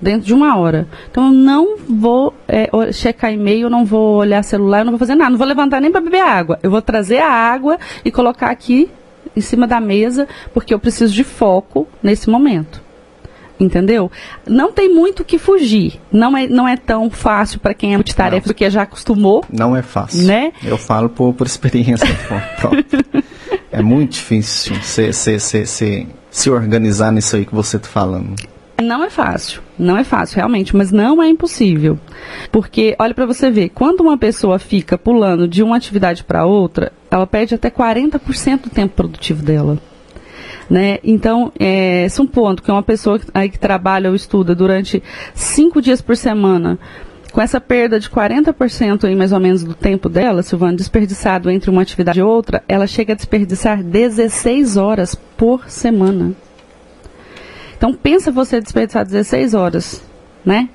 dentro 0.00 0.26
de 0.26 0.34
uma 0.34 0.56
hora. 0.56 0.86
Então 1.10 1.26
eu 1.26 1.32
não 1.32 1.76
vou 1.88 2.34
é, 2.46 2.70
checar 2.92 3.32
e-mail, 3.32 3.68
não 3.70 3.84
vou 3.84 4.16
olhar 4.16 4.42
celular, 4.42 4.84
não 4.84 4.92
vou 4.92 4.98
fazer 4.98 5.14
nada, 5.14 5.30
não 5.30 5.38
vou 5.38 5.46
levantar 5.46 5.80
nem 5.80 5.90
para 5.90 6.00
beber 6.00 6.22
água. 6.22 6.58
Eu 6.62 6.70
vou 6.70 6.82
trazer 6.82 7.18
a 7.18 7.30
água 7.30 7.78
e 8.04 8.10
colocar 8.10 8.50
aqui 8.50 8.90
em 9.36 9.40
cima 9.40 9.66
da 9.66 9.80
mesa, 9.80 10.26
porque 10.52 10.72
eu 10.72 10.78
preciso 10.78 11.12
de 11.12 11.24
foco 11.24 11.86
nesse 12.02 12.28
momento. 12.28 12.82
Entendeu? 13.60 14.10
Não 14.46 14.70
tem 14.70 14.88
muito 14.88 15.20
o 15.20 15.24
que 15.24 15.36
fugir. 15.36 16.00
Não 16.12 16.36
é, 16.36 16.46
não 16.46 16.68
é 16.68 16.76
tão 16.76 17.10
fácil 17.10 17.58
para 17.58 17.74
quem 17.74 17.92
é 17.92 17.96
multitarefa, 17.96 18.46
porque 18.46 18.70
já 18.70 18.82
acostumou. 18.82 19.44
Não 19.52 19.74
é 19.74 19.82
fácil. 19.82 20.24
Né? 20.24 20.52
Eu 20.62 20.78
falo 20.78 21.08
por, 21.08 21.34
por 21.34 21.46
experiência 21.46 22.06
própria. 22.26 22.84
É 23.70 23.82
muito 23.82 24.12
difícil 24.12 24.74
se, 24.82 25.12
se, 26.30 26.50
organizar 26.50 27.12
nisso 27.12 27.36
aí 27.36 27.44
que 27.44 27.54
você 27.54 27.76
está 27.76 27.88
falando. 27.88 28.34
Não 28.80 29.02
é 29.02 29.10
fácil, 29.10 29.60
não 29.76 29.96
é 29.96 30.04
fácil 30.04 30.36
realmente, 30.36 30.76
mas 30.76 30.92
não 30.92 31.20
é 31.20 31.28
impossível. 31.28 31.98
Porque, 32.52 32.94
olha 32.98 33.12
para 33.12 33.26
você 33.26 33.50
ver, 33.50 33.70
quando 33.70 34.02
uma 34.02 34.16
pessoa 34.16 34.58
fica 34.58 34.96
pulando 34.96 35.48
de 35.48 35.64
uma 35.64 35.76
atividade 35.76 36.22
para 36.22 36.46
outra, 36.46 36.92
ela 37.10 37.26
perde 37.26 37.56
até 37.56 37.70
40% 37.70 38.62
do 38.62 38.70
tempo 38.70 38.94
produtivo 38.94 39.42
dela. 39.42 39.78
Né? 40.70 40.98
Então, 41.02 41.50
é, 41.58 42.08
supondo 42.08 42.62
que 42.62 42.70
uma 42.70 42.82
pessoa 42.82 43.18
aí 43.34 43.48
que 43.48 43.58
trabalha 43.58 44.10
ou 44.10 44.14
estuda 44.14 44.54
durante 44.54 45.02
cinco 45.34 45.82
dias 45.82 46.00
por 46.00 46.16
semana 46.16 46.78
com 47.32 47.40
essa 47.40 47.60
perda 47.60 48.00
de 48.00 48.08
40% 48.08 49.04
aí, 49.04 49.14
mais 49.14 49.32
ou 49.32 49.40
menos 49.40 49.62
do 49.62 49.74
tempo 49.74 50.08
dela, 50.08 50.42
Silvana, 50.42 50.76
desperdiçado 50.76 51.50
entre 51.50 51.70
uma 51.70 51.82
atividade 51.82 52.20
e 52.20 52.22
outra, 52.22 52.62
ela 52.68 52.86
chega 52.86 53.12
a 53.12 53.16
desperdiçar 53.16 53.82
16 53.82 54.76
horas 54.76 55.14
por 55.14 55.68
semana. 55.68 56.32
Então 57.76 57.94
pensa 57.94 58.32
você 58.32 58.60
desperdiçar 58.60 59.04
16 59.04 59.54
horas, 59.54 60.02
né? 60.44 60.68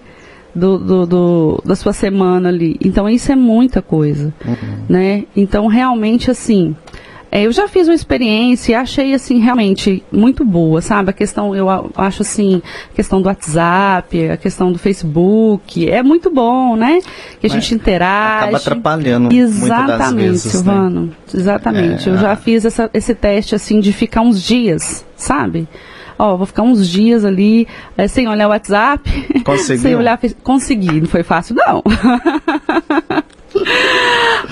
Do, 0.56 0.78
do, 0.78 1.06
do, 1.08 1.64
da 1.66 1.76
sua 1.76 1.92
semana 1.92 2.50
ali. 2.50 2.78
Então 2.80 3.10
isso 3.10 3.32
é 3.32 3.36
muita 3.36 3.82
coisa, 3.82 4.32
uhum. 4.46 4.86
né? 4.88 5.26
Então 5.36 5.68
realmente 5.68 6.30
assim, 6.30 6.76
é, 7.36 7.48
eu 7.48 7.52
já 7.52 7.68
fiz 7.68 7.88
uma 7.88 7.96
experiência 7.96 8.74
e 8.74 8.76
achei, 8.76 9.12
assim, 9.12 9.40
realmente 9.40 10.04
muito 10.12 10.46
boa, 10.46 10.84
sabe? 10.84 11.10
A 11.10 11.14
questão, 11.14 11.56
eu 11.56 11.68
acho, 11.98 12.22
assim, 12.22 12.62
a 12.92 12.96
questão 12.96 13.24
do 13.24 13.26
WhatsApp, 13.26 14.30
a 14.30 14.38
questão 14.38 14.72
do 14.72 14.78
Facebook, 14.78 15.90
é 15.90 16.04
muito 16.04 16.30
bom, 16.30 16.76
né? 16.76 17.00
Que 17.40 17.48
a 17.48 17.50
Mas 17.50 17.54
gente 17.54 17.74
interage. 17.74 18.44
Acaba 18.44 18.58
atrapalhando 18.58 19.34
Exatamente, 19.34 20.28
vezes? 20.28 20.52
Silvano. 20.52 21.06
Né? 21.08 21.12
Exatamente. 21.34 22.08
É, 22.08 22.12
eu 22.12 22.18
já 22.20 22.36
fiz 22.36 22.66
essa, 22.66 22.88
esse 22.94 23.16
teste, 23.16 23.56
assim, 23.56 23.80
de 23.80 23.92
ficar 23.92 24.22
uns 24.22 24.40
dias, 24.40 25.04
sabe? 25.18 25.68
ó, 26.20 26.38
vou 26.38 26.46
ficar 26.46 26.62
uns 26.62 26.88
dias 26.88 27.26
ali 27.26 27.68
é, 27.98 28.08
sem 28.08 28.28
olhar 28.28 28.46
o 28.46 28.52
WhatsApp. 28.52 29.10
Conseguiu? 29.44 29.82
sem 29.82 29.96
olhar. 29.96 30.20
Consegui, 30.44 31.02
não 31.02 31.08
foi 31.08 31.24
fácil, 31.24 31.56
não. 31.56 31.82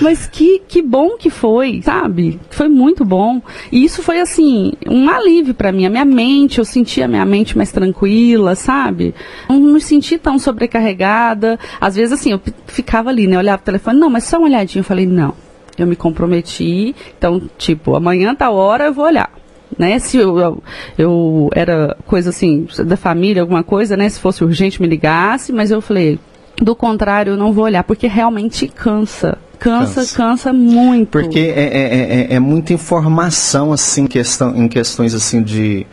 Mas 0.00 0.26
que, 0.26 0.60
que 0.66 0.82
bom 0.82 1.16
que 1.16 1.30
foi, 1.30 1.80
sabe? 1.82 2.40
Foi 2.50 2.68
muito 2.68 3.04
bom. 3.04 3.40
E 3.70 3.84
isso 3.84 4.02
foi 4.02 4.20
assim, 4.20 4.72
um 4.88 5.08
alívio 5.08 5.54
para 5.54 5.72
mim. 5.72 5.86
A 5.86 5.90
minha 5.90 6.04
mente, 6.04 6.58
eu 6.58 6.64
sentia 6.64 7.04
a 7.04 7.08
minha 7.08 7.24
mente 7.24 7.56
mais 7.56 7.72
tranquila, 7.72 8.54
sabe? 8.54 9.14
Não 9.48 9.60
me 9.60 9.80
senti 9.80 10.18
tão 10.18 10.38
sobrecarregada. 10.38 11.58
Às 11.80 11.96
vezes, 11.96 12.12
assim, 12.12 12.32
eu 12.32 12.40
ficava 12.66 13.10
ali, 13.10 13.26
né? 13.26 13.38
Olhava 13.38 13.62
o 13.62 13.64
telefone, 13.64 13.98
não, 13.98 14.10
mas 14.10 14.24
só 14.24 14.38
uma 14.38 14.46
olhadinha. 14.46 14.80
Eu 14.80 14.84
falei, 14.84 15.06
não. 15.06 15.34
Eu 15.78 15.86
me 15.86 15.96
comprometi, 15.96 16.94
então, 17.16 17.40
tipo, 17.56 17.96
amanhã 17.96 18.34
tá 18.34 18.50
hora 18.50 18.84
eu 18.84 18.92
vou 18.92 19.06
olhar 19.06 19.30
né? 19.78 19.98
Se 19.98 20.16
eu, 20.16 20.38
eu, 20.38 20.62
eu, 20.98 21.50
era 21.54 21.96
coisa 22.06 22.30
assim, 22.30 22.66
da 22.84 22.96
família, 22.96 23.42
alguma 23.42 23.62
coisa, 23.62 23.96
né? 23.96 24.08
Se 24.08 24.20
fosse 24.20 24.44
urgente, 24.44 24.80
me 24.80 24.88
ligasse, 24.88 25.52
mas 25.52 25.70
eu 25.70 25.80
falei, 25.80 26.18
do 26.62 26.74
contrário, 26.74 27.32
eu 27.32 27.36
não 27.36 27.52
vou 27.52 27.64
olhar, 27.64 27.84
porque 27.84 28.06
realmente 28.06 28.68
cansa. 28.68 29.38
Cansa, 29.58 30.00
cansa, 30.00 30.16
cansa 30.16 30.52
muito. 30.52 31.10
Porque 31.10 31.38
é, 31.38 31.62
é, 31.62 32.26
é, 32.32 32.34
é, 32.34 32.40
muita 32.40 32.72
informação, 32.72 33.72
assim, 33.72 34.06
questão, 34.06 34.56
em 34.56 34.66
questões 34.66 35.14
assim 35.14 35.40
de, 35.40 35.86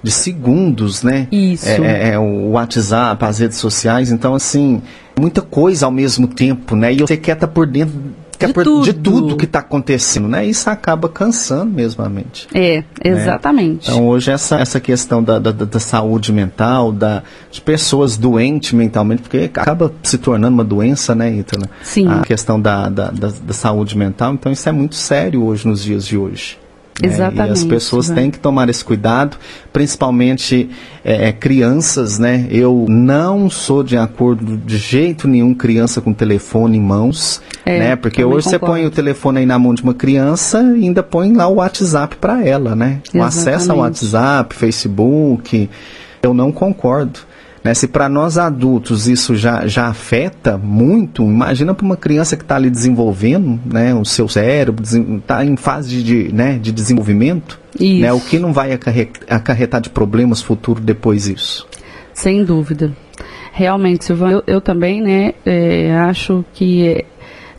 de 0.00 0.10
segundos, 0.12 1.02
né? 1.02 1.26
Isso. 1.32 1.68
É, 1.68 1.76
é, 1.76 2.08
é, 2.10 2.18
o 2.18 2.50
WhatsApp, 2.50 3.24
as 3.24 3.40
redes 3.40 3.58
sociais, 3.58 4.12
então 4.12 4.34
assim, 4.34 4.80
muita 5.18 5.42
coisa 5.42 5.86
ao 5.86 5.92
mesmo 5.92 6.28
tempo, 6.28 6.76
né? 6.76 6.92
E 6.92 6.98
você 6.98 7.16
quer 7.16 7.32
estar 7.32 7.48
tá 7.48 7.52
por 7.52 7.66
dentro 7.66 7.94
é 7.96 8.25
de 8.38 8.52
por- 8.52 8.64
tudo. 8.64 8.84
de 8.84 8.92
tudo 8.92 9.36
que 9.36 9.44
está 9.44 9.60
acontecendo, 9.60 10.28
né? 10.28 10.44
Isso 10.44 10.68
acaba 10.68 11.08
cansando 11.08 11.72
mesmo 11.72 12.04
a 12.04 12.08
mente. 12.08 12.46
É, 12.52 12.84
exatamente. 13.02 13.88
Então 13.88 14.06
hoje 14.06 14.30
essa, 14.30 14.56
essa 14.60 14.78
questão 14.80 15.22
da, 15.22 15.38
da, 15.38 15.52
da 15.52 15.80
saúde 15.80 16.32
mental, 16.32 16.92
da, 16.92 17.22
de 17.50 17.60
pessoas 17.60 18.16
doentes 18.16 18.72
mentalmente, 18.72 19.22
porque 19.22 19.50
acaba 19.52 19.92
se 20.02 20.18
tornando 20.18 20.54
uma 20.54 20.64
doença, 20.64 21.14
né, 21.14 21.30
Ítala? 21.32 21.66
Sim. 21.82 22.08
A 22.08 22.20
questão 22.20 22.60
da, 22.60 22.88
da, 22.88 23.10
da, 23.10 23.28
da 23.28 23.52
saúde 23.54 23.96
mental, 23.96 24.34
então 24.34 24.50
isso 24.52 24.68
é 24.68 24.72
muito 24.72 24.94
sério 24.94 25.42
hoje 25.44 25.66
nos 25.66 25.82
dias 25.82 26.04
de 26.06 26.16
hoje. 26.16 26.58
Né? 27.02 27.08
E 27.08 27.10
as 27.10 27.14
Exatamente, 27.14 27.66
pessoas 27.66 28.08
né? 28.08 28.14
têm 28.16 28.30
que 28.30 28.38
tomar 28.38 28.68
esse 28.68 28.84
cuidado, 28.84 29.36
principalmente 29.72 30.68
é, 31.04 31.28
é, 31.28 31.32
crianças, 31.32 32.18
né? 32.18 32.46
Eu 32.50 32.86
não 32.88 33.48
sou 33.50 33.82
de 33.82 33.96
acordo 33.96 34.56
de 34.56 34.76
jeito 34.78 35.28
nenhum 35.28 35.54
criança 35.54 36.00
com 36.00 36.12
telefone 36.12 36.78
em 36.78 36.80
mãos, 36.80 37.40
É, 37.64 37.78
né? 37.78 37.96
Porque 37.96 38.24
hoje 38.24 38.48
você 38.48 38.58
põe 38.58 38.68
concordo. 38.68 38.86
o 38.88 38.90
telefone 38.90 39.38
aí 39.40 39.46
na 39.46 39.58
mão 39.58 39.74
de 39.74 39.82
uma 39.82 39.94
criança 39.94 40.60
e 40.76 40.84
ainda 40.84 41.02
põe 41.02 41.32
lá 41.32 41.46
o 41.48 41.54
WhatsApp 41.56 42.16
para 42.16 42.44
ela, 42.44 42.74
né? 42.74 43.00
O 43.14 43.22
acesso 43.22 43.70
ao 43.72 43.78
Exatamente. 43.78 44.04
WhatsApp, 44.04 44.54
Facebook, 44.54 45.70
eu 46.22 46.32
não 46.34 46.50
concordo. 46.50 47.20
Né? 47.66 47.74
Se 47.74 47.88
para 47.88 48.08
nós 48.08 48.38
adultos 48.38 49.08
isso 49.08 49.34
já, 49.34 49.66
já 49.66 49.88
afeta 49.88 50.56
muito, 50.56 51.24
imagina 51.24 51.74
para 51.74 51.84
uma 51.84 51.96
criança 51.96 52.36
que 52.36 52.44
está 52.44 52.54
ali 52.54 52.70
desenvolvendo, 52.70 53.58
né, 53.66 53.92
o 53.92 54.04
seu 54.04 54.28
cérebro, 54.28 54.84
está 54.84 55.44
em 55.44 55.56
fase 55.56 56.00
de, 56.00 56.32
né, 56.32 56.60
de 56.62 56.70
desenvolvimento, 56.70 57.58
Isso. 57.74 58.02
né, 58.02 58.12
o 58.12 58.20
que 58.20 58.38
não 58.38 58.52
vai 58.52 58.70
acarre- 58.72 59.10
acarretar 59.28 59.80
de 59.80 59.90
problemas 59.90 60.40
futuros 60.40 60.80
depois 60.84 61.24
disso. 61.24 61.66
Sem 62.14 62.44
dúvida. 62.44 62.92
Realmente, 63.52 64.04
Silvana, 64.04 64.34
eu, 64.34 64.42
eu 64.46 64.60
também, 64.60 65.02
né, 65.02 65.32
é, 65.44 65.92
acho 66.08 66.44
que 66.54 66.86
é, 66.86 67.04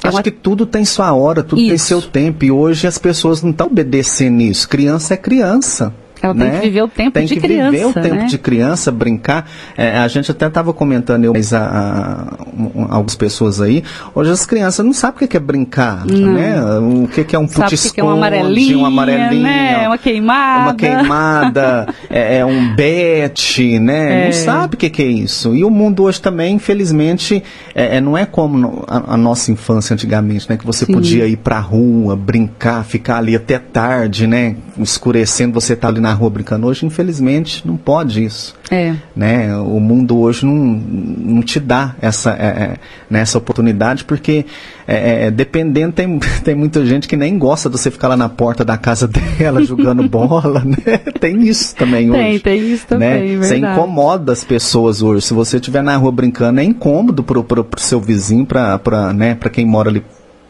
é 0.03 0.07
Acho 0.07 0.23
que 0.23 0.31
tudo 0.31 0.65
tem 0.65 0.85
sua 0.85 1.11
hora, 1.11 1.43
tudo 1.43 1.59
tem 1.59 1.73
Isso. 1.73 1.87
seu 1.87 2.01
tempo, 2.01 2.45
e 2.45 2.49
hoje 2.51 2.87
as 2.87 2.97
pessoas 2.97 3.43
não 3.43 3.51
estão 3.51 3.67
obedecendo 3.67 4.39
isso. 4.41 4.69
Criança 4.69 5.15
é 5.15 5.17
criança. 5.17 5.93
Ela 6.21 6.33
tem 6.35 6.43
né? 6.43 6.59
que 6.59 6.65
viver 6.67 6.81
o 6.83 6.87
tempo 6.87 7.11
tem 7.11 7.25
de 7.25 7.33
que 7.35 7.41
criança, 7.41 7.71
viver 7.71 7.85
o 7.85 7.93
tempo 7.93 8.15
né? 8.15 8.25
de 8.25 8.37
criança, 8.37 8.91
brincar. 8.91 9.49
É, 9.77 9.97
a 9.97 10.07
gente 10.07 10.31
até 10.31 10.47
estava 10.47 10.73
comentando, 10.73 11.23
eu, 11.25 11.33
mas 11.33 11.53
a, 11.53 11.59
a- 11.61 12.43
um- 12.57 12.87
algumas 12.89 13.15
pessoas 13.15 13.61
aí, 13.61 13.83
hoje 14.15 14.31
as 14.31 14.45
crianças 14.45 14.85
não 14.85 14.93
sabem 14.93 15.25
o 15.25 15.27
que 15.27 15.37
é 15.37 15.39
brincar, 15.39 16.05
né? 16.05 16.55
O 16.79 17.07
que 17.07 17.35
é 17.35 17.39
um 17.39 17.47
Sabe 17.47 17.59
o 17.59 17.63
que 17.65 17.75
putisconde, 17.75 17.93
que 17.93 17.99
é 18.01 18.03
uma 18.03 18.13
amarelinha, 18.13 18.77
uma 18.77 18.87
amarelinha, 18.87 19.41
né? 19.43 19.87
Uma 19.87 19.97
queimada. 19.97 20.63
uma 20.63 20.75
queimada, 20.75 21.87
é, 22.09 22.37
é 22.39 22.45
um 22.45 22.75
bet, 22.75 23.79
né? 23.79 24.23
É. 24.23 24.25
Não 24.25 24.33
sabe 24.33 24.75
o 24.75 24.77
que, 24.77 25.01
é 25.01 25.05
isso. 25.05 25.55
E 25.55 25.63
o 25.63 25.69
mundo 25.69 26.03
hoje 26.03 26.21
também, 26.21 26.55
infelizmente, 26.55 27.43
é, 27.75 27.97
é- 27.97 28.01
não 28.01 28.17
é 28.17 28.25
como 28.25 28.83
a, 28.87 29.13
a 29.13 29.17
nossa 29.17 29.51
infância 29.51 29.93
antigamente, 29.93 30.49
né? 30.49 30.57
Que 30.57 30.65
você 30.65 30.85
Sim. 30.85 30.93
podia 30.93 31.27
ir 31.27 31.37
pra 31.37 31.59
rua, 31.59 32.15
brincar, 32.15 32.83
ficar 32.83 33.17
ali 33.17 33.35
até 33.35 33.57
tarde, 33.59 34.27
né? 34.27 34.55
Escurecendo, 34.79 35.53
você 35.53 35.75
tá 35.75 35.87
ali 35.87 35.99
na 35.99 36.06
rua 36.13 36.29
brincando. 36.29 36.67
Hoje, 36.67 36.85
infelizmente, 36.85 37.65
não 37.65 37.77
pode 37.77 38.23
isso. 38.23 38.55
É. 38.69 38.95
Né? 39.15 39.55
O 39.57 39.79
mundo 39.79 40.17
hoje 40.19 40.45
não, 40.45 40.55
não 40.55 41.41
te 41.41 41.59
dá 41.59 41.95
essa, 42.01 42.31
é, 42.31 42.45
é, 42.45 42.77
né, 43.09 43.21
essa 43.21 43.37
oportunidade, 43.37 44.03
porque 44.03 44.45
é, 44.87 45.25
é, 45.25 45.31
dependendo, 45.31 45.93
tem, 45.93 46.19
tem 46.43 46.55
muita 46.55 46.85
gente 46.85 47.07
que 47.07 47.15
nem 47.15 47.37
gosta 47.37 47.69
de 47.69 47.77
você 47.77 47.89
ficar 47.89 48.09
lá 48.09 48.17
na 48.17 48.29
porta 48.29 48.65
da 48.65 48.77
casa 48.77 49.07
dela 49.37 49.63
jogando 49.63 50.03
bola, 50.09 50.63
né? 50.63 50.97
Tem 51.19 51.41
isso 51.47 51.75
também 51.75 52.11
Tem, 52.11 52.31
hoje. 52.31 52.39
tem 52.39 52.73
isso 52.73 52.87
também, 52.87 53.37
né? 53.37 53.45
Você 53.45 53.57
incomoda 53.57 54.31
as 54.31 54.43
pessoas 54.43 55.01
hoje. 55.01 55.25
Se 55.25 55.33
você 55.33 55.57
estiver 55.57 55.81
na 55.81 55.95
rua 55.95 56.11
brincando, 56.11 56.59
é 56.59 56.63
incômodo 56.63 57.23
pro, 57.23 57.43
pro 57.43 57.65
seu 57.77 57.99
vizinho, 57.99 58.45
pra, 58.45 59.13
né, 59.13 59.35
pra 59.35 59.49
quem 59.49 59.65
mora 59.65 59.89
ali 59.89 60.03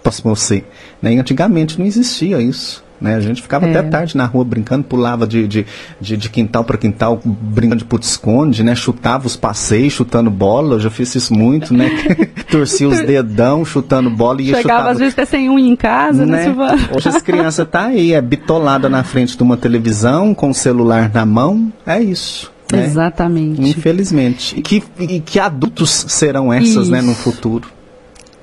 próximo 0.08 0.32
a 0.32 0.36
você. 0.36 0.64
Né? 1.02 1.14
E 1.14 1.20
antigamente 1.20 1.78
não 1.78 1.86
existia 1.86 2.42
isso. 2.42 2.84
Né? 3.00 3.16
A 3.16 3.20
gente 3.20 3.42
ficava 3.42 3.68
É. 3.68 3.70
até 3.70 3.84
tarde 3.84 4.18
na 4.18 4.26
rua 4.26 4.44
brincando, 4.44 4.84
pulava 4.84 5.28
de, 5.28 5.48
de, 5.48 5.66
de, 6.02 6.18
de 6.18 6.30
quintal 6.30 6.64
para 6.64 6.78
quintal, 6.78 7.22
brincando 7.24 7.78
de 7.78 7.86
puto-esconde, 7.86 8.64
né? 8.64 8.76
Chutava 8.76 9.28
os 9.28 9.36
passeios, 9.36 9.94
chutando 9.94 10.30
bola. 10.32 10.76
Eu 10.76 10.80
já 10.80 10.90
fiz 10.90 11.14
isso 11.16 11.34
muito, 11.34 11.74
né? 11.74 11.90
Torcia 12.50 12.88
os 12.88 13.00
dedão, 13.02 13.64
chutando 13.64 14.10
bola 14.10 14.42
e 14.42 14.46
ia 14.46 14.56
Chegava 14.58 14.62
chutava 14.62 14.92
às 14.92 15.00
vezes 15.00 15.14
até 15.14 15.26
sem 15.26 15.50
unha 15.50 15.70
em 15.70 15.76
casa, 15.76 16.26
né, 16.26 16.48
né? 16.48 16.56
Hoje 16.96 17.10
as 17.10 17.22
crianças 17.22 17.68
tá 17.70 17.86
aí, 17.86 18.14
é 18.14 18.22
bitolada 18.22 18.90
na 18.90 19.04
frente 19.04 19.36
de 19.38 19.44
uma 19.44 19.58
televisão, 19.58 20.34
com 20.34 20.50
o 20.50 20.54
celular 20.54 21.12
na 21.14 21.26
mão, 21.26 21.72
é 21.86 22.02
isso. 22.02 22.52
né? 22.72 22.86
Exatamente. 22.86 23.62
Infelizmente. 23.62 24.58
E 24.58 24.62
que, 24.62 24.84
e 25.00 25.20
que 25.20 25.40
adultos 25.40 26.06
serão 26.10 26.52
essas, 26.52 26.90
né, 26.90 27.02
no 27.02 27.14
futuro? 27.14 27.68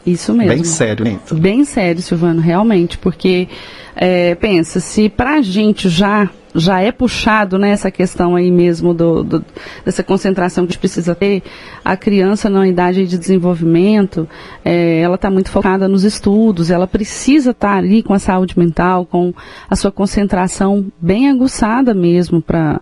Isso 0.07 0.33
mesmo. 0.35 0.53
Bem 0.55 0.65
sério, 0.65 1.05
né? 1.05 1.13
Ítalo? 1.25 1.41
Bem 1.41 1.65
sério, 1.65 2.03
Silvano, 2.03 2.41
realmente, 2.41 2.99
porque 2.99 3.49
é, 3.97 4.35
pensa, 4.35 4.81
se 4.81 5.09
pra 5.09 5.41
gente 5.43 5.89
já 5.89 6.29
já 6.57 6.81
é 6.81 6.93
puxado 6.93 7.59
né, 7.59 7.71
essa 7.71 7.91
questão 7.91 8.37
aí 8.37 8.49
mesmo 8.49 8.95
do, 8.95 9.25
do- 9.25 9.45
dessa 9.85 10.05
concentração 10.05 10.63
que 10.65 10.69
a 10.69 10.73
gente 10.75 10.79
precisa 10.79 11.13
ter, 11.13 11.43
a 11.85 11.97
criança 11.97 12.49
na 12.49 12.69
idade 12.69 13.09
de 13.09 13.19
desenvolvimento, 13.19 14.29
é, 14.65 15.01
ela 15.01 15.17
está 15.17 15.29
muito 15.29 15.51
focada 15.51 15.89
nos 15.89 16.05
estudos, 16.05 16.71
ela 16.71 16.87
precisa 16.87 17.51
estar 17.51 17.77
ali 17.77 18.05
com 18.05 18.15
a 18.15 18.21
saúde 18.21 18.57
mental, 18.57 19.05
com 19.05 19.35
a 19.69 19.75
sua 19.75 19.91
concentração 19.91 20.87
bem 21.01 21.29
aguçada 21.29 21.93
mesmo 21.93 22.41
para 22.41 22.81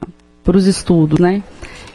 os 0.54 0.66
estudos, 0.66 1.18
né? 1.18 1.42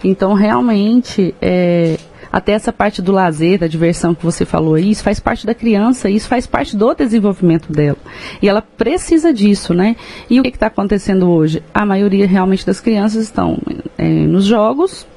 Então, 0.03 0.33
realmente, 0.33 1.35
é, 1.39 1.97
até 2.31 2.53
essa 2.53 2.73
parte 2.73 3.01
do 3.01 3.11
lazer, 3.11 3.59
da 3.59 3.67
diversão 3.67 4.13
que 4.13 4.23
você 4.23 4.45
falou 4.45 4.75
aí, 4.75 4.91
isso 4.91 5.03
faz 5.03 5.19
parte 5.19 5.45
da 5.45 5.53
criança, 5.53 6.09
isso 6.09 6.27
faz 6.27 6.45
parte 6.45 6.75
do 6.75 6.93
desenvolvimento 6.93 7.71
dela. 7.71 7.97
E 8.41 8.47
ela 8.47 8.61
precisa 8.61 9.33
disso, 9.33 9.73
né? 9.73 9.95
E 10.29 10.39
o 10.39 10.43
que 10.43 10.49
está 10.49 10.67
acontecendo 10.67 11.29
hoje? 11.29 11.63
A 11.73 11.85
maioria 11.85 12.27
realmente 12.27 12.65
das 12.65 12.79
crianças 12.79 13.23
estão 13.23 13.57
é, 13.97 14.07
nos 14.07 14.45
jogos, 14.45 15.07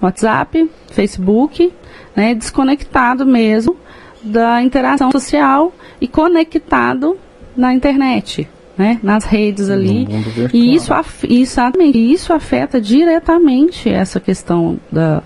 WhatsApp, 0.00 0.70
Facebook, 0.90 1.72
né, 2.16 2.34
desconectado 2.34 3.26
mesmo 3.26 3.76
da 4.22 4.62
interação 4.62 5.10
social 5.10 5.72
e 6.00 6.08
conectado 6.08 7.16
na 7.56 7.74
internet, 7.74 8.48
né, 8.76 8.98
nas 9.02 9.24
redes 9.24 9.68
ali. 9.70 10.06
E 10.52 10.74
isso, 10.74 10.92
e 11.28 12.12
isso 12.12 12.32
afeta 12.32 12.80
diretamente 12.80 13.88
essa 13.88 14.18
questão 14.18 14.78
da, 14.90 15.22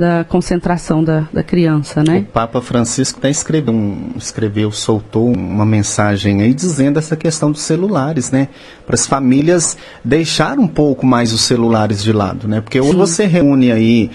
da 0.00 0.24
concentração 0.24 1.04
da, 1.04 1.28
da 1.32 1.42
criança, 1.42 2.00
O 2.00 2.04
né? 2.04 2.26
Papa 2.32 2.60
Francisco 2.62 3.18
até 3.18 3.28
escreveu, 3.30 3.74
um, 3.74 4.12
escreveu, 4.16 4.72
soltou 4.72 5.30
uma 5.30 5.66
mensagem 5.66 6.40
aí 6.40 6.54
dizendo 6.54 6.98
essa 6.98 7.14
questão 7.14 7.52
dos 7.52 7.60
celulares, 7.60 8.30
né? 8.30 8.48
Para 8.86 8.94
as 8.94 9.06
famílias 9.06 9.76
deixar 10.02 10.58
um 10.58 10.66
pouco 10.66 11.04
mais 11.04 11.34
os 11.34 11.42
celulares 11.42 12.02
de 12.02 12.12
lado, 12.12 12.48
né? 12.48 12.62
Porque 12.62 12.80
hoje 12.80 12.92
Sim. 12.92 12.96
você 12.96 13.26
reúne 13.26 13.70
aí, 13.70 14.10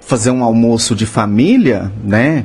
fazer 0.00 0.32
um 0.32 0.42
almoço 0.42 0.94
de 0.96 1.06
família, 1.06 1.92
né? 2.02 2.44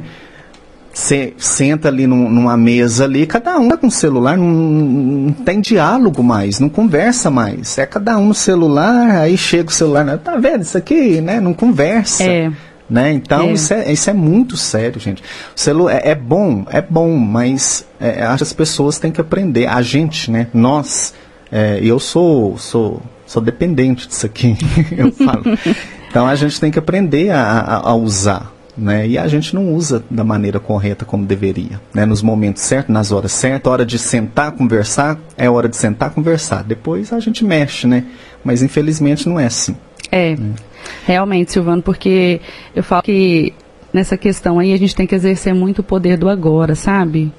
Você 1.00 1.34
senta 1.38 1.88
ali 1.88 2.06
num- 2.06 2.30
numa 2.30 2.58
mesa 2.58 3.06
ali, 3.06 3.26
cada 3.26 3.58
um 3.58 3.70
tá 3.70 3.78
com 3.78 3.88
o 3.88 3.92
celular, 3.92 4.38
não, 4.38 4.46
não 4.48 5.32
tem 5.34 5.62
diálogo 5.62 6.22
mais, 6.22 6.60
não 6.60 6.68
conversa 6.68 7.32
mais. 7.32 7.78
É 7.78 7.86
cada 7.86 8.18
um 8.18 8.26
no 8.28 8.34
celular, 8.34 9.12
aí 9.22 9.38
chega 9.38 9.70
o 9.70 9.72
celular, 9.74 10.04
né? 10.04 10.18
tá 10.18 10.36
vendo 10.36 10.64
isso 10.64 10.78
aqui, 10.78 11.22
né? 11.22 11.40
Não 11.40 11.54
conversa. 11.54 12.24
É. 12.26 12.52
Né? 12.90 13.14
Então, 13.14 13.44
É. 13.44 13.52
Isso, 13.54 13.74
é, 13.74 13.92
isso 13.94 14.10
é 14.10 14.14
muito 14.14 14.58
sério, 14.58 15.00
gente. 15.00 15.22
O 15.56 15.60
celu 15.60 15.88
é, 15.88 16.02
é 16.04 16.16
bom, 16.16 16.66
é 16.70 16.82
bom, 16.82 17.16
mas 17.16 17.86
é, 17.98 18.24
acho 18.24 18.38
que 18.40 18.44
as 18.44 18.54
pessoas 18.54 19.00
têm 19.00 19.10
que 19.12 19.22
aprender. 19.22 19.68
A 19.68 19.82
gente, 19.82 20.30
né? 20.30 20.48
Nós, 20.54 21.14
é, 21.50 21.80
eu 21.82 21.98
sou, 22.00 22.58
sou, 22.58 23.02
sou 23.26 23.42
dependente 23.42 24.06
disso 24.06 24.26
aqui, 24.26 24.58
eu 24.98 25.14
falo. 25.14 25.44
Então 26.10 26.28
a 26.28 26.36
gente 26.36 26.60
tem 26.60 26.70
que 26.70 26.80
aprender 26.80 27.30
a, 27.30 27.42
a- 27.42 27.90
a 27.92 27.96
usar. 27.96 28.52
Né? 28.80 29.08
E 29.08 29.18
a 29.18 29.28
gente 29.28 29.54
não 29.54 29.74
usa 29.74 30.04
da 30.10 30.24
maneira 30.24 30.60
correta 30.60 31.06
como 31.06 31.26
deveria. 31.26 31.80
Né? 31.94 32.06
Nos 32.06 32.22
momentos 32.22 32.64
certos, 32.64 32.94
nas 32.94 33.12
horas 33.12 33.32
certas, 33.32 33.72
hora 33.72 33.86
de 33.86 34.00
sentar, 34.00 34.52
conversar, 34.54 35.20
é 35.38 35.50
hora 35.50 35.68
de 35.68 35.76
sentar, 35.76 36.12
conversar. 36.12 36.64
Depois 36.64 37.12
a 37.12 37.20
gente 37.20 37.44
mexe, 37.44 37.86
né? 37.86 38.06
Mas 38.44 38.62
infelizmente 38.64 39.28
não 39.28 39.40
é 39.40 39.46
assim. 39.46 39.76
É, 40.12 40.36
realmente, 41.06 41.52
Silvano, 41.52 41.82
porque 41.82 42.42
eu 42.76 42.84
falo 42.84 43.04
que 43.04 43.54
nessa 43.94 44.18
questão 44.18 44.60
aí 44.60 44.74
a 44.74 44.78
gente 44.78 44.96
tem 44.96 45.06
que 45.06 45.14
exercer 45.14 45.54
muito 45.54 45.80
o 45.80 45.84
poder 45.84 46.18
do 46.18 46.30
agora, 46.30 46.74
sabe? 46.74 47.32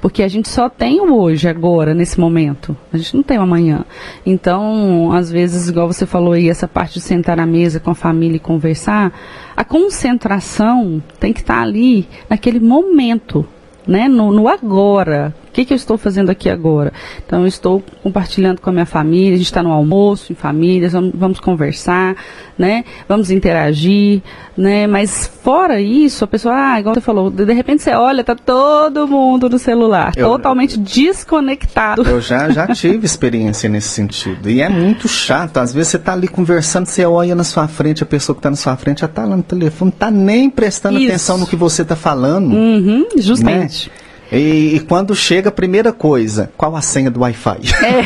Porque 0.00 0.22
a 0.22 0.28
gente 0.28 0.48
só 0.48 0.68
tem 0.68 1.00
o 1.00 1.14
hoje, 1.14 1.48
agora, 1.48 1.94
nesse 1.94 2.18
momento. 2.18 2.76
A 2.92 2.96
gente 2.96 3.16
não 3.16 3.22
tem 3.22 3.38
o 3.38 3.42
amanhã. 3.42 3.84
Então, 4.24 5.12
às 5.12 5.30
vezes, 5.30 5.68
igual 5.68 5.86
você 5.86 6.06
falou 6.06 6.32
aí, 6.32 6.48
essa 6.48 6.66
parte 6.66 6.94
de 6.94 7.00
sentar 7.00 7.38
à 7.38 7.46
mesa 7.46 7.80
com 7.80 7.90
a 7.90 7.94
família 7.94 8.36
e 8.36 8.40
conversar, 8.40 9.12
a 9.56 9.64
concentração 9.64 11.02
tem 11.18 11.32
que 11.32 11.40
estar 11.40 11.60
ali 11.60 12.08
naquele 12.28 12.60
momento, 12.60 13.46
né? 13.86 14.08
No, 14.08 14.32
no 14.32 14.48
agora. 14.48 15.34
Que 15.60 15.66
que, 15.66 15.74
eu 15.74 15.76
estou 15.76 15.98
fazendo 15.98 16.30
aqui 16.30 16.48
agora? 16.48 16.90
Então, 17.26 17.42
eu 17.42 17.46
estou 17.46 17.82
compartilhando 18.02 18.62
com 18.62 18.70
a 18.70 18.72
minha 18.72 18.86
família, 18.86 19.34
a 19.34 19.36
gente 19.36 19.44
está 19.44 19.62
no 19.62 19.70
almoço, 19.70 20.32
em 20.32 20.34
famílias, 20.34 20.94
vamos, 20.94 21.12
vamos 21.14 21.38
conversar, 21.38 22.16
né? 22.58 22.82
Vamos 23.06 23.30
interagir, 23.30 24.22
né? 24.56 24.86
Mas 24.86 25.30
fora 25.42 25.78
isso, 25.78 26.24
a 26.24 26.26
pessoa, 26.26 26.54
ah, 26.54 26.80
igual 26.80 26.94
você 26.94 27.02
falou, 27.02 27.30
de 27.30 27.52
repente 27.52 27.82
você 27.82 27.90
olha, 27.90 28.24
tá 28.24 28.34
todo 28.34 29.06
mundo 29.06 29.50
no 29.50 29.58
celular, 29.58 30.12
eu, 30.16 30.30
totalmente 30.30 30.78
desconectado. 30.78 32.08
Eu 32.08 32.22
já, 32.22 32.48
já 32.48 32.66
tive 32.68 33.04
experiência 33.04 33.68
nesse 33.68 33.88
sentido. 33.88 34.48
E 34.48 34.62
é 34.62 34.68
muito 34.70 35.08
chato. 35.08 35.58
Às 35.58 35.74
vezes 35.74 35.90
você 35.90 35.98
tá 35.98 36.14
ali 36.14 36.26
conversando, 36.26 36.86
você 36.86 37.04
olha 37.04 37.34
na 37.34 37.44
sua 37.44 37.68
frente, 37.68 38.02
a 38.02 38.06
pessoa 38.06 38.34
que 38.34 38.40
tá 38.40 38.48
na 38.48 38.56
sua 38.56 38.78
frente 38.78 39.02
já 39.02 39.08
tá 39.08 39.26
lá 39.26 39.36
no 39.36 39.42
telefone, 39.42 39.92
tá 39.92 40.10
nem 40.10 40.48
prestando 40.48 40.98
isso. 40.98 41.08
atenção 41.08 41.36
no 41.36 41.46
que 41.46 41.54
você 41.54 41.84
tá 41.84 41.96
falando. 41.96 42.54
Uhum, 42.54 43.06
justamente. 43.18 43.90
Né? 43.90 44.09
E, 44.32 44.76
e, 44.76 44.80
quando 44.80 45.14
chega 45.14 45.48
a 45.48 45.52
primeira 45.52 45.92
coisa, 45.92 46.50
qual 46.56 46.76
a 46.76 46.80
senha 46.80 47.10
do 47.10 47.20
Wi-Fi? 47.20 47.58
É. 47.82 48.04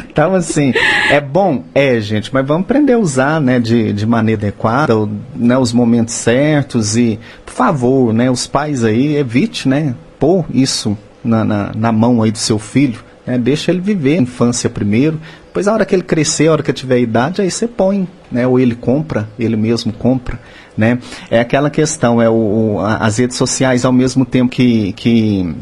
então, 0.08 0.34
assim, 0.34 0.72
é 1.10 1.20
bom? 1.20 1.64
É, 1.74 2.00
gente, 2.00 2.32
mas 2.32 2.46
vamos 2.46 2.64
aprender 2.64 2.94
a 2.94 2.98
usar, 2.98 3.40
né, 3.40 3.60
de, 3.60 3.92
de 3.92 4.06
maneira 4.06 4.42
adequada, 4.42 4.94
né, 5.36 5.58
os 5.58 5.72
momentos 5.72 6.14
certos 6.14 6.96
e, 6.96 7.18
por 7.44 7.52
favor, 7.52 8.14
né, 8.14 8.30
os 8.30 8.46
pais 8.46 8.84
aí, 8.84 9.16
evite, 9.16 9.68
né, 9.68 9.94
pôr 10.18 10.46
isso 10.50 10.96
na, 11.22 11.44
na, 11.44 11.72
na 11.74 11.92
mão 11.92 12.22
aí 12.22 12.30
do 12.30 12.38
seu 12.38 12.58
filho, 12.58 13.00
né, 13.26 13.36
deixa 13.36 13.70
ele 13.70 13.80
viver 13.80 14.18
a 14.18 14.22
infância 14.22 14.70
primeiro, 14.70 15.20
depois 15.48 15.66
a 15.66 15.72
hora 15.72 15.84
que 15.84 15.94
ele 15.94 16.02
crescer, 16.02 16.48
a 16.48 16.52
hora 16.52 16.62
que 16.62 16.72
tiver 16.72 17.00
idade, 17.00 17.40
aí 17.42 17.50
você 17.50 17.66
põe, 17.66 18.06
né, 18.30 18.46
ou 18.46 18.60
ele 18.60 18.74
compra, 18.74 19.28
ele 19.38 19.56
mesmo 19.56 19.92
compra, 19.92 20.38
né? 20.76 20.98
É 21.30 21.40
aquela 21.40 21.70
questão, 21.70 22.22
é 22.22 22.28
o, 22.28 22.76
o 22.76 22.80
as 22.80 23.18
redes 23.18 23.36
sociais 23.36 23.84
ao 23.84 23.92
mesmo 23.92 24.24
tempo 24.24 24.50
que, 24.50 24.92
que, 24.92 25.56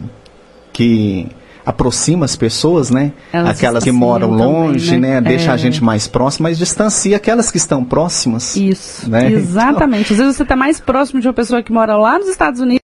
que 0.73 1.29
aproxima 1.65 2.25
as 2.25 2.37
pessoas, 2.37 2.91
né? 2.91 3.13
Elas 3.33 3.57
aquelas 3.57 3.83
que 3.83 3.91
moram 3.91 4.31
longe, 4.31 4.87
também, 4.87 5.01
né? 5.01 5.21
né? 5.21 5.29
Deixa 5.29 5.51
é. 5.51 5.55
a 5.55 5.57
gente 5.57 5.83
mais 5.83 6.07
próximo, 6.07 6.45
mas 6.45 6.59
distancia 6.59 7.17
aquelas 7.17 7.51
que 7.51 7.57
estão 7.57 7.85
próximas. 7.85 8.57
Isso, 8.57 9.09
né? 9.09 9.33
exatamente. 9.33 10.13
Então, 10.13 10.15
Às 10.15 10.19
vezes 10.19 10.37
você 10.37 10.43
está 10.43 10.57
mais 10.57 10.79
próximo 10.81 11.21
de 11.21 11.27
uma 11.27 11.35
pessoa 11.35 11.63
que 11.63 11.73
mora 11.73 11.97
lá 11.97 12.19
nos 12.19 12.29
Estados 12.29 12.61
Unidos 12.61 12.86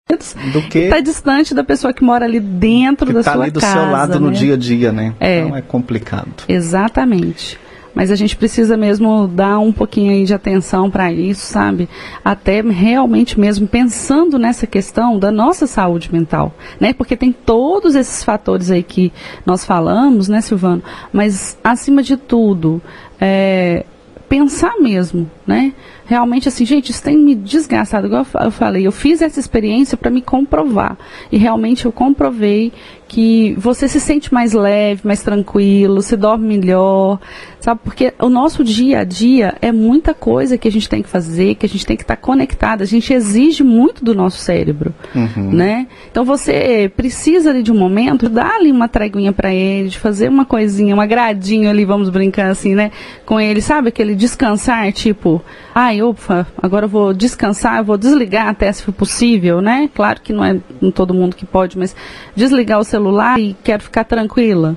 do 0.52 0.62
que 0.62 0.78
está 0.80 1.00
distante 1.00 1.54
da 1.54 1.64
pessoa 1.64 1.92
que 1.92 2.02
mora 2.02 2.24
ali 2.24 2.40
dentro 2.40 3.12
da 3.12 3.22
tá 3.22 3.32
sua 3.32 3.46
casa. 3.46 3.58
Está 3.58 3.68
ali 3.68 3.78
do 3.78 3.82
seu 3.82 3.92
lado 3.92 4.20
né? 4.20 4.26
no 4.26 4.32
dia 4.32 4.54
a 4.54 4.56
dia, 4.56 4.92
né? 4.92 5.14
É. 5.20 5.40
Então 5.40 5.56
é 5.56 5.62
complicado. 5.62 6.44
Exatamente 6.48 7.58
mas 7.94 8.10
a 8.10 8.14
gente 8.14 8.36
precisa 8.36 8.76
mesmo 8.76 9.26
dar 9.26 9.58
um 9.58 9.72
pouquinho 9.72 10.12
aí 10.12 10.24
de 10.24 10.34
atenção 10.34 10.90
para 10.90 11.12
isso, 11.12 11.46
sabe? 11.46 11.88
Até 12.24 12.60
realmente 12.62 13.38
mesmo 13.38 13.66
pensando 13.66 14.38
nessa 14.38 14.66
questão 14.66 15.18
da 15.18 15.30
nossa 15.30 15.66
saúde 15.66 16.12
mental, 16.12 16.54
né? 16.78 16.92
Porque 16.92 17.16
tem 17.16 17.32
todos 17.32 17.94
esses 17.94 18.22
fatores 18.22 18.70
aí 18.70 18.82
que 18.82 19.12
nós 19.44 19.64
falamos, 19.64 20.28
né, 20.28 20.40
Silvano? 20.40 20.82
Mas 21.12 21.58
acima 21.64 22.02
de 22.02 22.16
tudo, 22.16 22.80
é, 23.20 23.84
pensar 24.28 24.76
mesmo, 24.78 25.28
né? 25.46 25.72
Realmente 26.10 26.48
assim, 26.48 26.66
gente, 26.66 26.90
isso 26.90 27.04
tem 27.04 27.16
me 27.16 27.36
desgastado. 27.36 28.08
Igual 28.08 28.26
eu 28.42 28.50
falei, 28.50 28.84
eu 28.84 28.90
fiz 28.90 29.22
essa 29.22 29.38
experiência 29.38 29.96
para 29.96 30.10
me 30.10 30.20
comprovar. 30.20 30.98
E 31.30 31.38
realmente 31.38 31.84
eu 31.84 31.92
comprovei 31.92 32.72
que 33.10 33.54
você 33.58 33.88
se 33.88 33.98
sente 33.98 34.32
mais 34.32 34.52
leve, 34.52 35.00
mais 35.04 35.20
tranquilo, 35.20 36.00
se 36.00 36.16
dorme 36.16 36.46
melhor, 36.56 37.18
sabe? 37.58 37.80
Porque 37.82 38.14
o 38.20 38.28
nosso 38.28 38.62
dia 38.62 39.00
a 39.00 39.04
dia 39.04 39.54
é 39.60 39.72
muita 39.72 40.14
coisa 40.14 40.56
que 40.56 40.68
a 40.68 40.70
gente 40.70 40.88
tem 40.88 41.02
que 41.02 41.08
fazer, 41.08 41.56
que 41.56 41.66
a 41.66 41.68
gente 41.68 41.84
tem 41.84 41.96
que 41.96 42.04
estar 42.04 42.14
tá 42.14 42.22
conectado, 42.22 42.82
a 42.82 42.86
gente 42.86 43.12
exige 43.12 43.64
muito 43.64 44.04
do 44.04 44.14
nosso 44.14 44.38
cérebro, 44.38 44.94
uhum. 45.12 45.50
né? 45.50 45.88
Então 46.08 46.24
você 46.24 46.90
precisa 46.96 47.50
ali 47.50 47.64
de 47.64 47.72
um 47.72 47.76
momento, 47.76 48.28
dar 48.28 48.54
ali 48.54 48.70
uma 48.70 48.86
treguinha 48.86 49.32
para 49.32 49.52
ele, 49.52 49.88
de 49.88 49.98
fazer 49.98 50.28
uma 50.28 50.44
coisinha, 50.44 50.94
um 50.94 51.00
agradinho 51.00 51.68
ali, 51.68 51.84
vamos 51.84 52.10
brincar 52.10 52.48
assim, 52.48 52.76
né? 52.76 52.92
Com 53.26 53.40
ele, 53.40 53.60
sabe? 53.60 53.88
Aquele 53.88 54.14
descansar, 54.14 54.92
tipo, 54.92 55.42
ai, 55.74 55.99
opa, 56.02 56.46
agora 56.60 56.86
eu 56.86 56.88
vou 56.88 57.12
descansar, 57.12 57.78
eu 57.78 57.84
vou 57.84 57.96
desligar 57.96 58.48
até 58.48 58.70
se 58.72 58.82
for 58.82 58.92
possível, 58.92 59.60
né? 59.60 59.88
Claro 59.94 60.20
que 60.20 60.32
não 60.32 60.44
é 60.44 60.58
todo 60.94 61.14
mundo 61.14 61.36
que 61.36 61.46
pode, 61.46 61.78
mas 61.78 61.94
desligar 62.34 62.78
o 62.78 62.84
celular 62.84 63.38
e 63.40 63.56
quero 63.64 63.82
ficar 63.82 64.04
tranquila. 64.04 64.76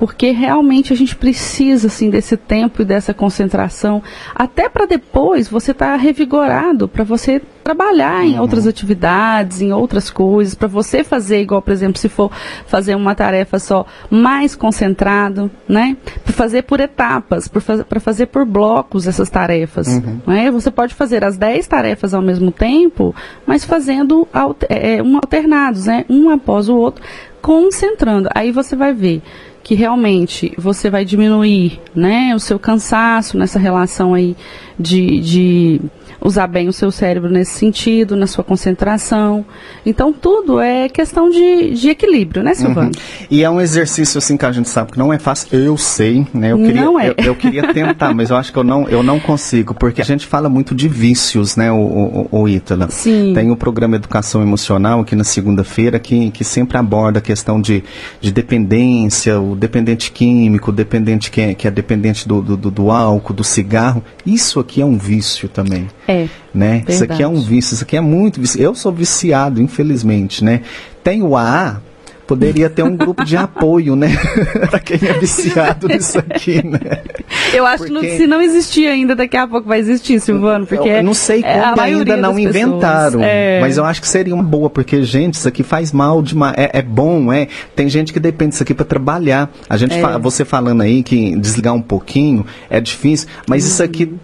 Porque 0.00 0.30
realmente 0.30 0.94
a 0.94 0.96
gente 0.96 1.14
precisa 1.14 1.88
assim 1.88 2.08
desse 2.08 2.34
tempo 2.34 2.80
e 2.80 2.86
dessa 2.86 3.12
concentração, 3.12 4.02
até 4.34 4.66
para 4.66 4.86
depois 4.86 5.46
você 5.46 5.72
estar 5.72 5.90
tá 5.90 5.96
revigorado, 5.96 6.88
para 6.88 7.04
você 7.04 7.42
trabalhar 7.62 8.24
em 8.24 8.36
uhum. 8.36 8.40
outras 8.40 8.66
atividades, 8.66 9.60
em 9.60 9.74
outras 9.74 10.08
coisas, 10.08 10.54
para 10.54 10.66
você 10.66 11.04
fazer 11.04 11.42
igual, 11.42 11.60
por 11.60 11.70
exemplo, 11.70 11.98
se 11.98 12.08
for 12.08 12.30
fazer 12.66 12.94
uma 12.94 13.14
tarefa 13.14 13.58
só, 13.58 13.84
mais 14.08 14.56
concentrado, 14.56 15.50
né? 15.68 15.94
Para 16.24 16.32
fazer 16.32 16.62
por 16.62 16.80
etapas, 16.80 17.46
para 17.46 18.00
fazer 18.00 18.24
por 18.26 18.46
blocos 18.46 19.06
essas 19.06 19.28
tarefas. 19.28 19.86
Uhum. 19.86 20.20
Né? 20.26 20.50
Você 20.50 20.70
pode 20.70 20.94
fazer 20.94 21.22
as 21.22 21.36
10 21.36 21.66
tarefas 21.66 22.14
ao 22.14 22.22
mesmo 22.22 22.50
tempo, 22.50 23.14
mas 23.46 23.66
fazendo 23.66 24.26
é, 24.66 25.02
um 25.02 25.16
alternados, 25.16 25.84
né? 25.84 26.06
Um 26.08 26.30
após 26.30 26.70
o 26.70 26.76
outro, 26.76 27.04
concentrando. 27.42 28.30
Aí 28.34 28.50
você 28.50 28.74
vai 28.74 28.94
ver 28.94 29.22
que 29.62 29.74
realmente 29.74 30.52
você 30.56 30.90
vai 30.90 31.04
diminuir 31.04 31.80
né, 31.94 32.34
o 32.34 32.38
seu 32.38 32.58
cansaço 32.58 33.36
nessa 33.36 33.58
relação 33.58 34.14
aí 34.14 34.36
de, 34.78 35.20
de 35.20 35.80
usar 36.20 36.46
bem 36.46 36.68
o 36.68 36.72
seu 36.72 36.90
cérebro 36.90 37.30
nesse 37.30 37.52
sentido, 37.52 38.16
na 38.16 38.26
sua 38.26 38.44
concentração. 38.44 39.44
Então, 39.84 40.12
tudo 40.12 40.60
é 40.60 40.88
questão 40.88 41.30
de, 41.30 41.70
de 41.70 41.90
equilíbrio, 41.90 42.42
né, 42.42 42.54
Silvana? 42.54 42.88
Uhum. 42.88 43.26
E 43.30 43.42
é 43.42 43.50
um 43.50 43.60
exercício, 43.60 44.18
assim, 44.18 44.36
que 44.36 44.44
a 44.44 44.52
gente 44.52 44.68
sabe 44.68 44.92
que 44.92 44.98
não 44.98 45.12
é 45.12 45.18
fácil. 45.18 45.48
Eu 45.58 45.76
sei, 45.76 46.26
né? 46.32 46.52
Eu 46.52 46.58
queria, 46.58 46.82
não 46.82 47.00
é. 47.00 47.10
eu, 47.10 47.14
eu 47.18 47.34
queria 47.34 47.72
tentar, 47.72 48.14
mas 48.14 48.30
eu 48.30 48.36
acho 48.36 48.52
que 48.52 48.58
eu 48.58 48.64
não, 48.64 48.88
eu 48.88 49.02
não 49.02 49.18
consigo, 49.18 49.74
porque 49.74 50.00
a 50.00 50.04
gente 50.04 50.26
fala 50.26 50.48
muito 50.48 50.74
de 50.74 50.88
vícios, 50.88 51.56
né, 51.56 51.70
o, 51.72 51.76
o, 51.76 52.28
o 52.42 52.48
Ítala. 52.48 52.88
Sim. 52.90 53.32
Tem 53.34 53.50
o 53.50 53.56
programa 53.56 53.96
Educação 53.96 54.42
Emocional 54.42 55.00
aqui 55.00 55.16
na 55.16 55.24
segunda-feira, 55.24 55.98
que, 55.98 56.30
que 56.30 56.44
sempre 56.44 56.76
aborda 56.76 57.18
a 57.18 57.22
questão 57.22 57.60
de, 57.60 57.82
de 58.20 58.32
dependência, 58.32 59.40
o 59.40 59.54
dependente 59.54 60.10
químico, 60.10 60.70
o 60.70 60.74
dependente 60.74 61.30
que 61.30 61.40
é, 61.40 61.54
que 61.54 61.66
é 61.66 61.70
dependente 61.70 62.26
do, 62.26 62.40
do, 62.42 62.70
do 62.70 62.90
álcool, 62.90 63.32
do 63.32 63.44
cigarro. 63.44 64.02
Isso 64.26 64.60
aqui 64.60 64.82
é 64.82 64.84
um 64.84 64.96
vício 64.96 65.48
também. 65.48 65.88
É. 66.10 66.28
Né? 66.52 66.82
Isso 66.88 67.04
aqui 67.04 67.22
é 67.22 67.28
um 67.28 67.40
vício, 67.40 67.74
isso 67.74 67.84
aqui 67.84 67.96
é 67.96 68.00
muito 68.00 68.40
vício. 68.40 68.60
Eu 68.60 68.74
sou 68.74 68.90
viciado, 68.92 69.62
infelizmente, 69.62 70.44
né? 70.44 70.62
Tem 71.04 71.22
o 71.22 71.36
AA, 71.36 71.80
poderia 72.26 72.68
ter 72.68 72.82
um 72.82 72.96
grupo 72.96 73.24
de 73.24 73.36
apoio, 73.38 73.94
né? 73.94 74.16
para 74.70 74.80
quem 74.80 75.08
é 75.08 75.12
viciado 75.14 75.88
nisso 75.88 76.18
aqui, 76.18 76.66
né? 76.66 76.78
Eu 77.52 77.66
acho 77.66 77.84
porque... 77.84 78.06
que 78.06 78.16
se 78.16 78.26
não 78.28 78.40
existir 78.40 78.86
ainda, 78.86 79.16
daqui 79.16 79.36
a 79.36 79.46
pouco 79.46 79.66
vai 79.66 79.80
existir, 79.80 80.20
Silvano, 80.20 80.66
porque... 80.66 80.88
Eu, 80.88 80.96
eu 80.96 81.02
não 81.02 81.14
sei 81.14 81.42
como 81.42 81.52
é 81.52 81.80
ainda 81.80 82.16
não 82.16 82.38
inventaram, 82.38 83.20
é... 83.24 83.60
mas 83.60 83.76
eu 83.76 83.84
acho 83.84 84.00
que 84.00 84.06
seria 84.06 84.32
uma 84.32 84.44
boa, 84.44 84.70
porque, 84.70 85.02
gente, 85.02 85.34
isso 85.34 85.48
aqui 85.48 85.64
faz 85.64 85.90
mal 85.90 86.22
demais, 86.22 86.54
é, 86.56 86.78
é 86.78 86.82
bom, 86.82 87.32
é... 87.32 87.48
Tem 87.74 87.88
gente 87.88 88.12
que 88.12 88.20
depende 88.20 88.50
disso 88.50 88.62
aqui 88.62 88.72
para 88.72 88.84
trabalhar. 88.84 89.50
A 89.68 89.76
gente, 89.76 89.94
é. 89.94 90.18
você 90.18 90.44
falando 90.44 90.82
aí 90.82 91.02
que 91.02 91.36
desligar 91.36 91.74
um 91.74 91.82
pouquinho 91.82 92.46
é 92.68 92.80
difícil, 92.80 93.28
mas 93.48 93.64
isso 93.66 93.82
aqui 93.82 94.14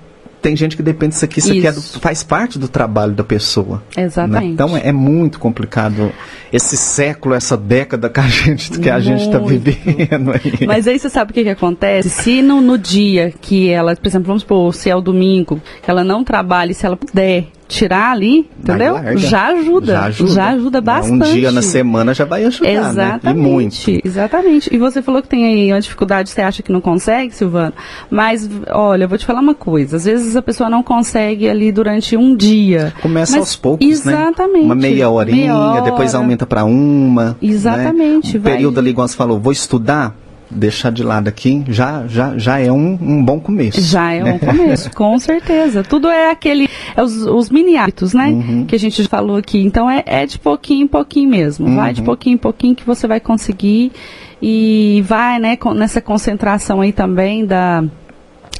tem 0.47 0.55
gente 0.55 0.77
que 0.77 0.83
depende 0.83 1.15
disso 1.15 1.25
aqui, 1.25 1.41
isso, 1.41 1.53
isso. 1.53 1.59
aqui 1.59 1.67
é 1.67 1.73
do, 1.73 1.81
faz 2.01 2.23
parte 2.23 2.57
do 2.57 2.69
trabalho 2.69 3.13
da 3.13 3.25
pessoa. 3.25 3.83
Né? 3.97 4.05
Exatamente. 4.05 4.45
Né? 4.45 4.51
Então 4.53 4.77
é, 4.77 4.91
é, 4.91 4.93
muito 4.93 5.41
complicado 5.41 6.13
esse 6.53 6.77
século, 6.77 7.35
essa 7.35 7.57
década 7.57 8.09
que 8.09 8.21
a 8.21 8.29
gente 8.29 8.71
que 8.79 8.89
a 8.89 9.01
gente 9.01 9.23
está 9.23 9.39
vivendo 9.41 10.31
aí. 10.31 10.65
Mas 10.65 10.87
aí 10.87 11.01
você 11.01 11.11
sabe 11.11 11.33
o 11.33 11.35
que, 11.35 11.43
que 11.43 11.49
acontece? 11.49 12.09
Se 12.09 12.43
no, 12.43 12.61
no 12.61 12.79
dia 12.79 13.35
que 13.41 13.69
ela, 13.69 13.97
por 13.97 14.07
exemplo, 14.07 14.29
vamos 14.29 14.43
supor, 14.43 14.73
se 14.73 14.89
é 14.89 14.95
o 14.95 15.01
domingo, 15.01 15.61
que 15.83 15.91
ela 15.91 16.05
não 16.05 16.23
trabalhe, 16.23 16.75
se 16.75 16.87
ela 16.87 16.97
puder 16.97 17.49
tirar 17.69 18.13
ali, 18.13 18.49
entendeu? 18.59 18.97
Já 19.17 19.49
ajuda, 19.49 19.93
já 19.93 20.05
ajuda. 20.05 20.33
Já 20.33 20.49
ajuda 20.51 20.81
bastante. 20.81 21.31
Um 21.31 21.35
dia 21.35 21.51
na 21.51 21.63
semana 21.63 22.15
já 22.15 22.25
vai 22.25 22.45
ajudar, 22.45 22.69
Exatamente, 22.69 23.25
né? 23.25 23.31
E 23.31 23.35
muito. 23.35 24.07
Exatamente. 24.07 24.75
E 24.75 24.79
você 24.79 25.03
falou 25.03 25.23
que 25.23 25.29
tem 25.29 25.47
aí 25.47 25.73
uma 25.73 25.81
dificuldade, 25.81 26.31
você 26.31 26.43
acha 26.43 26.63
que 26.63 26.73
não 26.73 26.81
consegue, 26.81 27.35
Silvano? 27.35 27.73
Mas, 28.11 28.49
olha, 28.71 29.05
eu 29.05 29.09
vou 29.09 29.19
te 29.19 29.27
falar 29.27 29.41
uma 29.41 29.55
coisa. 29.55 29.97
Às 29.97 30.05
vezes 30.05 30.37
a 30.37 30.43
pessoa 30.43 30.71
não 30.71 30.83
consegue 30.83 31.49
ali 31.49 31.73
durante 31.73 32.17
um 32.17 32.37
dia. 32.37 32.93
Começa 33.03 33.39
aos 33.39 33.57
poucos, 33.57 33.87
exatamente, 33.87 34.17
né? 34.17 34.27
Exatamente. 34.27 34.65
Uma 34.65 34.75
meia 34.75 35.11
horinha, 35.11 35.37
meia 35.37 35.59
hora. 35.59 35.81
depois 35.83 36.15
aumenta 36.15 36.47
para 36.47 36.65
uma. 36.65 37.25
Né? 37.25 37.37
Exatamente. 37.43 38.35
Né? 38.35 38.39
Um 38.39 38.43
vai... 38.43 38.53
período 38.53 38.79
ali, 38.79 38.91
igual 38.91 39.09
você 39.09 39.17
falou, 39.17 39.39
vou 39.39 39.53
estudar, 39.53 40.15
deixar 40.51 40.91
de 40.91 41.03
lado 41.03 41.29
aqui 41.29 41.65
já, 41.69 42.07
já, 42.07 42.37
já 42.39 42.59
é 42.59 42.71
um, 42.71 42.99
um 43.01 43.25
bom 43.25 43.41
começo. 43.41 43.81
Já 43.81 44.13
é 44.13 44.23
né? 44.23 44.33
um 44.35 44.39
começo, 44.47 44.91
com 44.91 45.19
certeza. 45.19 45.83
Tudo 45.83 46.09
é 46.09 46.31
aquele, 46.31 46.69
é 46.97 47.03
os, 47.03 47.23
os 47.23 47.51
mini 47.51 47.77
hábitos, 47.77 48.15
né? 48.15 48.29
Uhum. 48.29 48.65
Que 48.67 48.75
a 48.75 48.79
gente 48.79 49.07
falou 49.09 49.37
aqui. 49.37 49.59
Então 49.59 49.91
é, 49.91 50.03
é 50.07 50.27
de 50.27 50.39
pouquinho 50.39 50.85
em 50.85 50.89
pouquinho 50.89 51.31
mesmo. 51.31 51.67
Uhum. 51.67 51.77
Vai 51.77 51.93
de 51.93 52.03
pouquinho 52.03 52.35
em 52.35 52.39
pouquinho 52.39 52.75
que 52.75 52.85
você 52.85 53.07
vai 53.07 53.21
conseguir 53.21 53.93
e 54.41 55.03
vai, 55.07 55.39
né, 55.39 55.57
com, 55.57 55.73
nessa 55.73 56.01
concentração 56.01 56.81
aí 56.81 56.93
também 56.93 57.47
da 57.47 57.85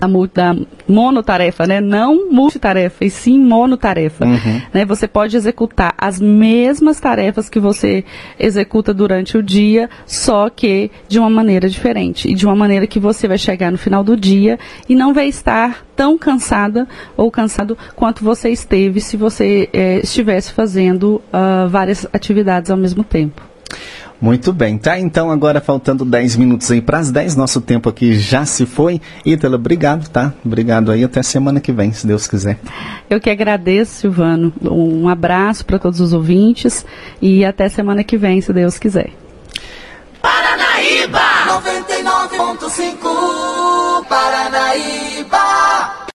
a 0.01 0.07
da 0.33 0.57
monotarefa, 0.89 1.67
né? 1.67 1.81
Não 1.81 2.31
multitarefa, 2.31 3.05
e 3.05 3.11
sim 3.11 3.39
monotarefa. 3.39 4.25
Uhum. 4.25 4.63
Né? 4.73 4.85
Você 4.85 5.09
pode 5.09 5.37
executar 5.37 5.95
as 5.97 6.21
mesmas 6.21 7.01
tarefas 7.01 7.49
que 7.49 7.59
você 7.59 8.05
executa 8.39 8.93
durante 8.93 9.37
o 9.39 9.43
dia, 9.43 9.89
só 10.07 10.49
que 10.51 10.91
de 11.09 11.19
uma 11.19 11.31
maneira 11.31 11.69
diferente. 11.69 12.31
E 12.31 12.35
de 12.35 12.47
uma 12.47 12.57
maneira 12.57 12.87
que 12.87 13.01
você 13.01 13.27
vai 13.27 13.39
chegar 13.39 13.73
no 13.73 13.79
final 13.79 14.05
do 14.05 14.17
dia 14.17 14.59
e 14.89 14.95
não 14.95 15.15
vai 15.15 15.29
estar 15.29 15.85
tão 15.95 16.19
cansada 16.19 16.87
ou 17.17 17.31
cansado 17.31 17.77
quanto 17.95 18.23
você 18.23 18.51
esteve 18.51 19.01
se 19.01 19.17
você 19.17 19.69
eh, 19.73 20.01
estivesse 20.03 20.53
fazendo 20.53 21.23
uh, 21.33 21.69
várias 21.69 22.07
atividades 22.13 22.71
ao 22.71 22.77
mesmo 22.77 23.03
tempo. 23.03 23.46
Muito 24.21 24.53
bem, 24.53 24.79
tá? 24.79 24.99
Então 24.99 25.31
agora 25.31 25.61
faltando 25.61 26.05
10 26.05 26.37
minutos 26.37 26.71
aí 26.71 26.81
para 26.81 26.99
as 26.99 27.11
10, 27.11 27.37
nosso 27.37 27.61
tempo 27.61 27.89
aqui 27.89 28.19
já 28.19 28.47
se 28.47 28.65
foi. 28.65 29.01
Ítala, 29.25 29.57
obrigado, 29.57 30.09
tá? 30.09 30.33
Obrigado 30.45 30.91
aí, 30.91 31.05
até 31.05 31.23
semana 31.23 31.61
que 31.61 31.73
vem, 31.73 31.93
se 31.93 32.07
Deus 32.07 32.27
quiser. 32.27 32.59
Eu 33.11 33.21
que 33.21 33.29
agradeço, 33.29 33.93
Silvano. 33.93 34.53
Um 34.63 35.09
abraço 35.09 35.67
para 35.67 35.79
todos 35.79 36.01
os 36.01 36.13
ouvintes 36.13 36.87
e 37.21 37.45
até 37.45 37.69
semana 37.69 38.03
que 38.03 38.17
vem, 38.17 38.41
se 38.41 38.53
Deus 38.53 38.79
quiser. 38.79 39.11
Paranaíba! 40.23 41.21
99.5 41.47 44.07
Paranaíba! 44.09 46.06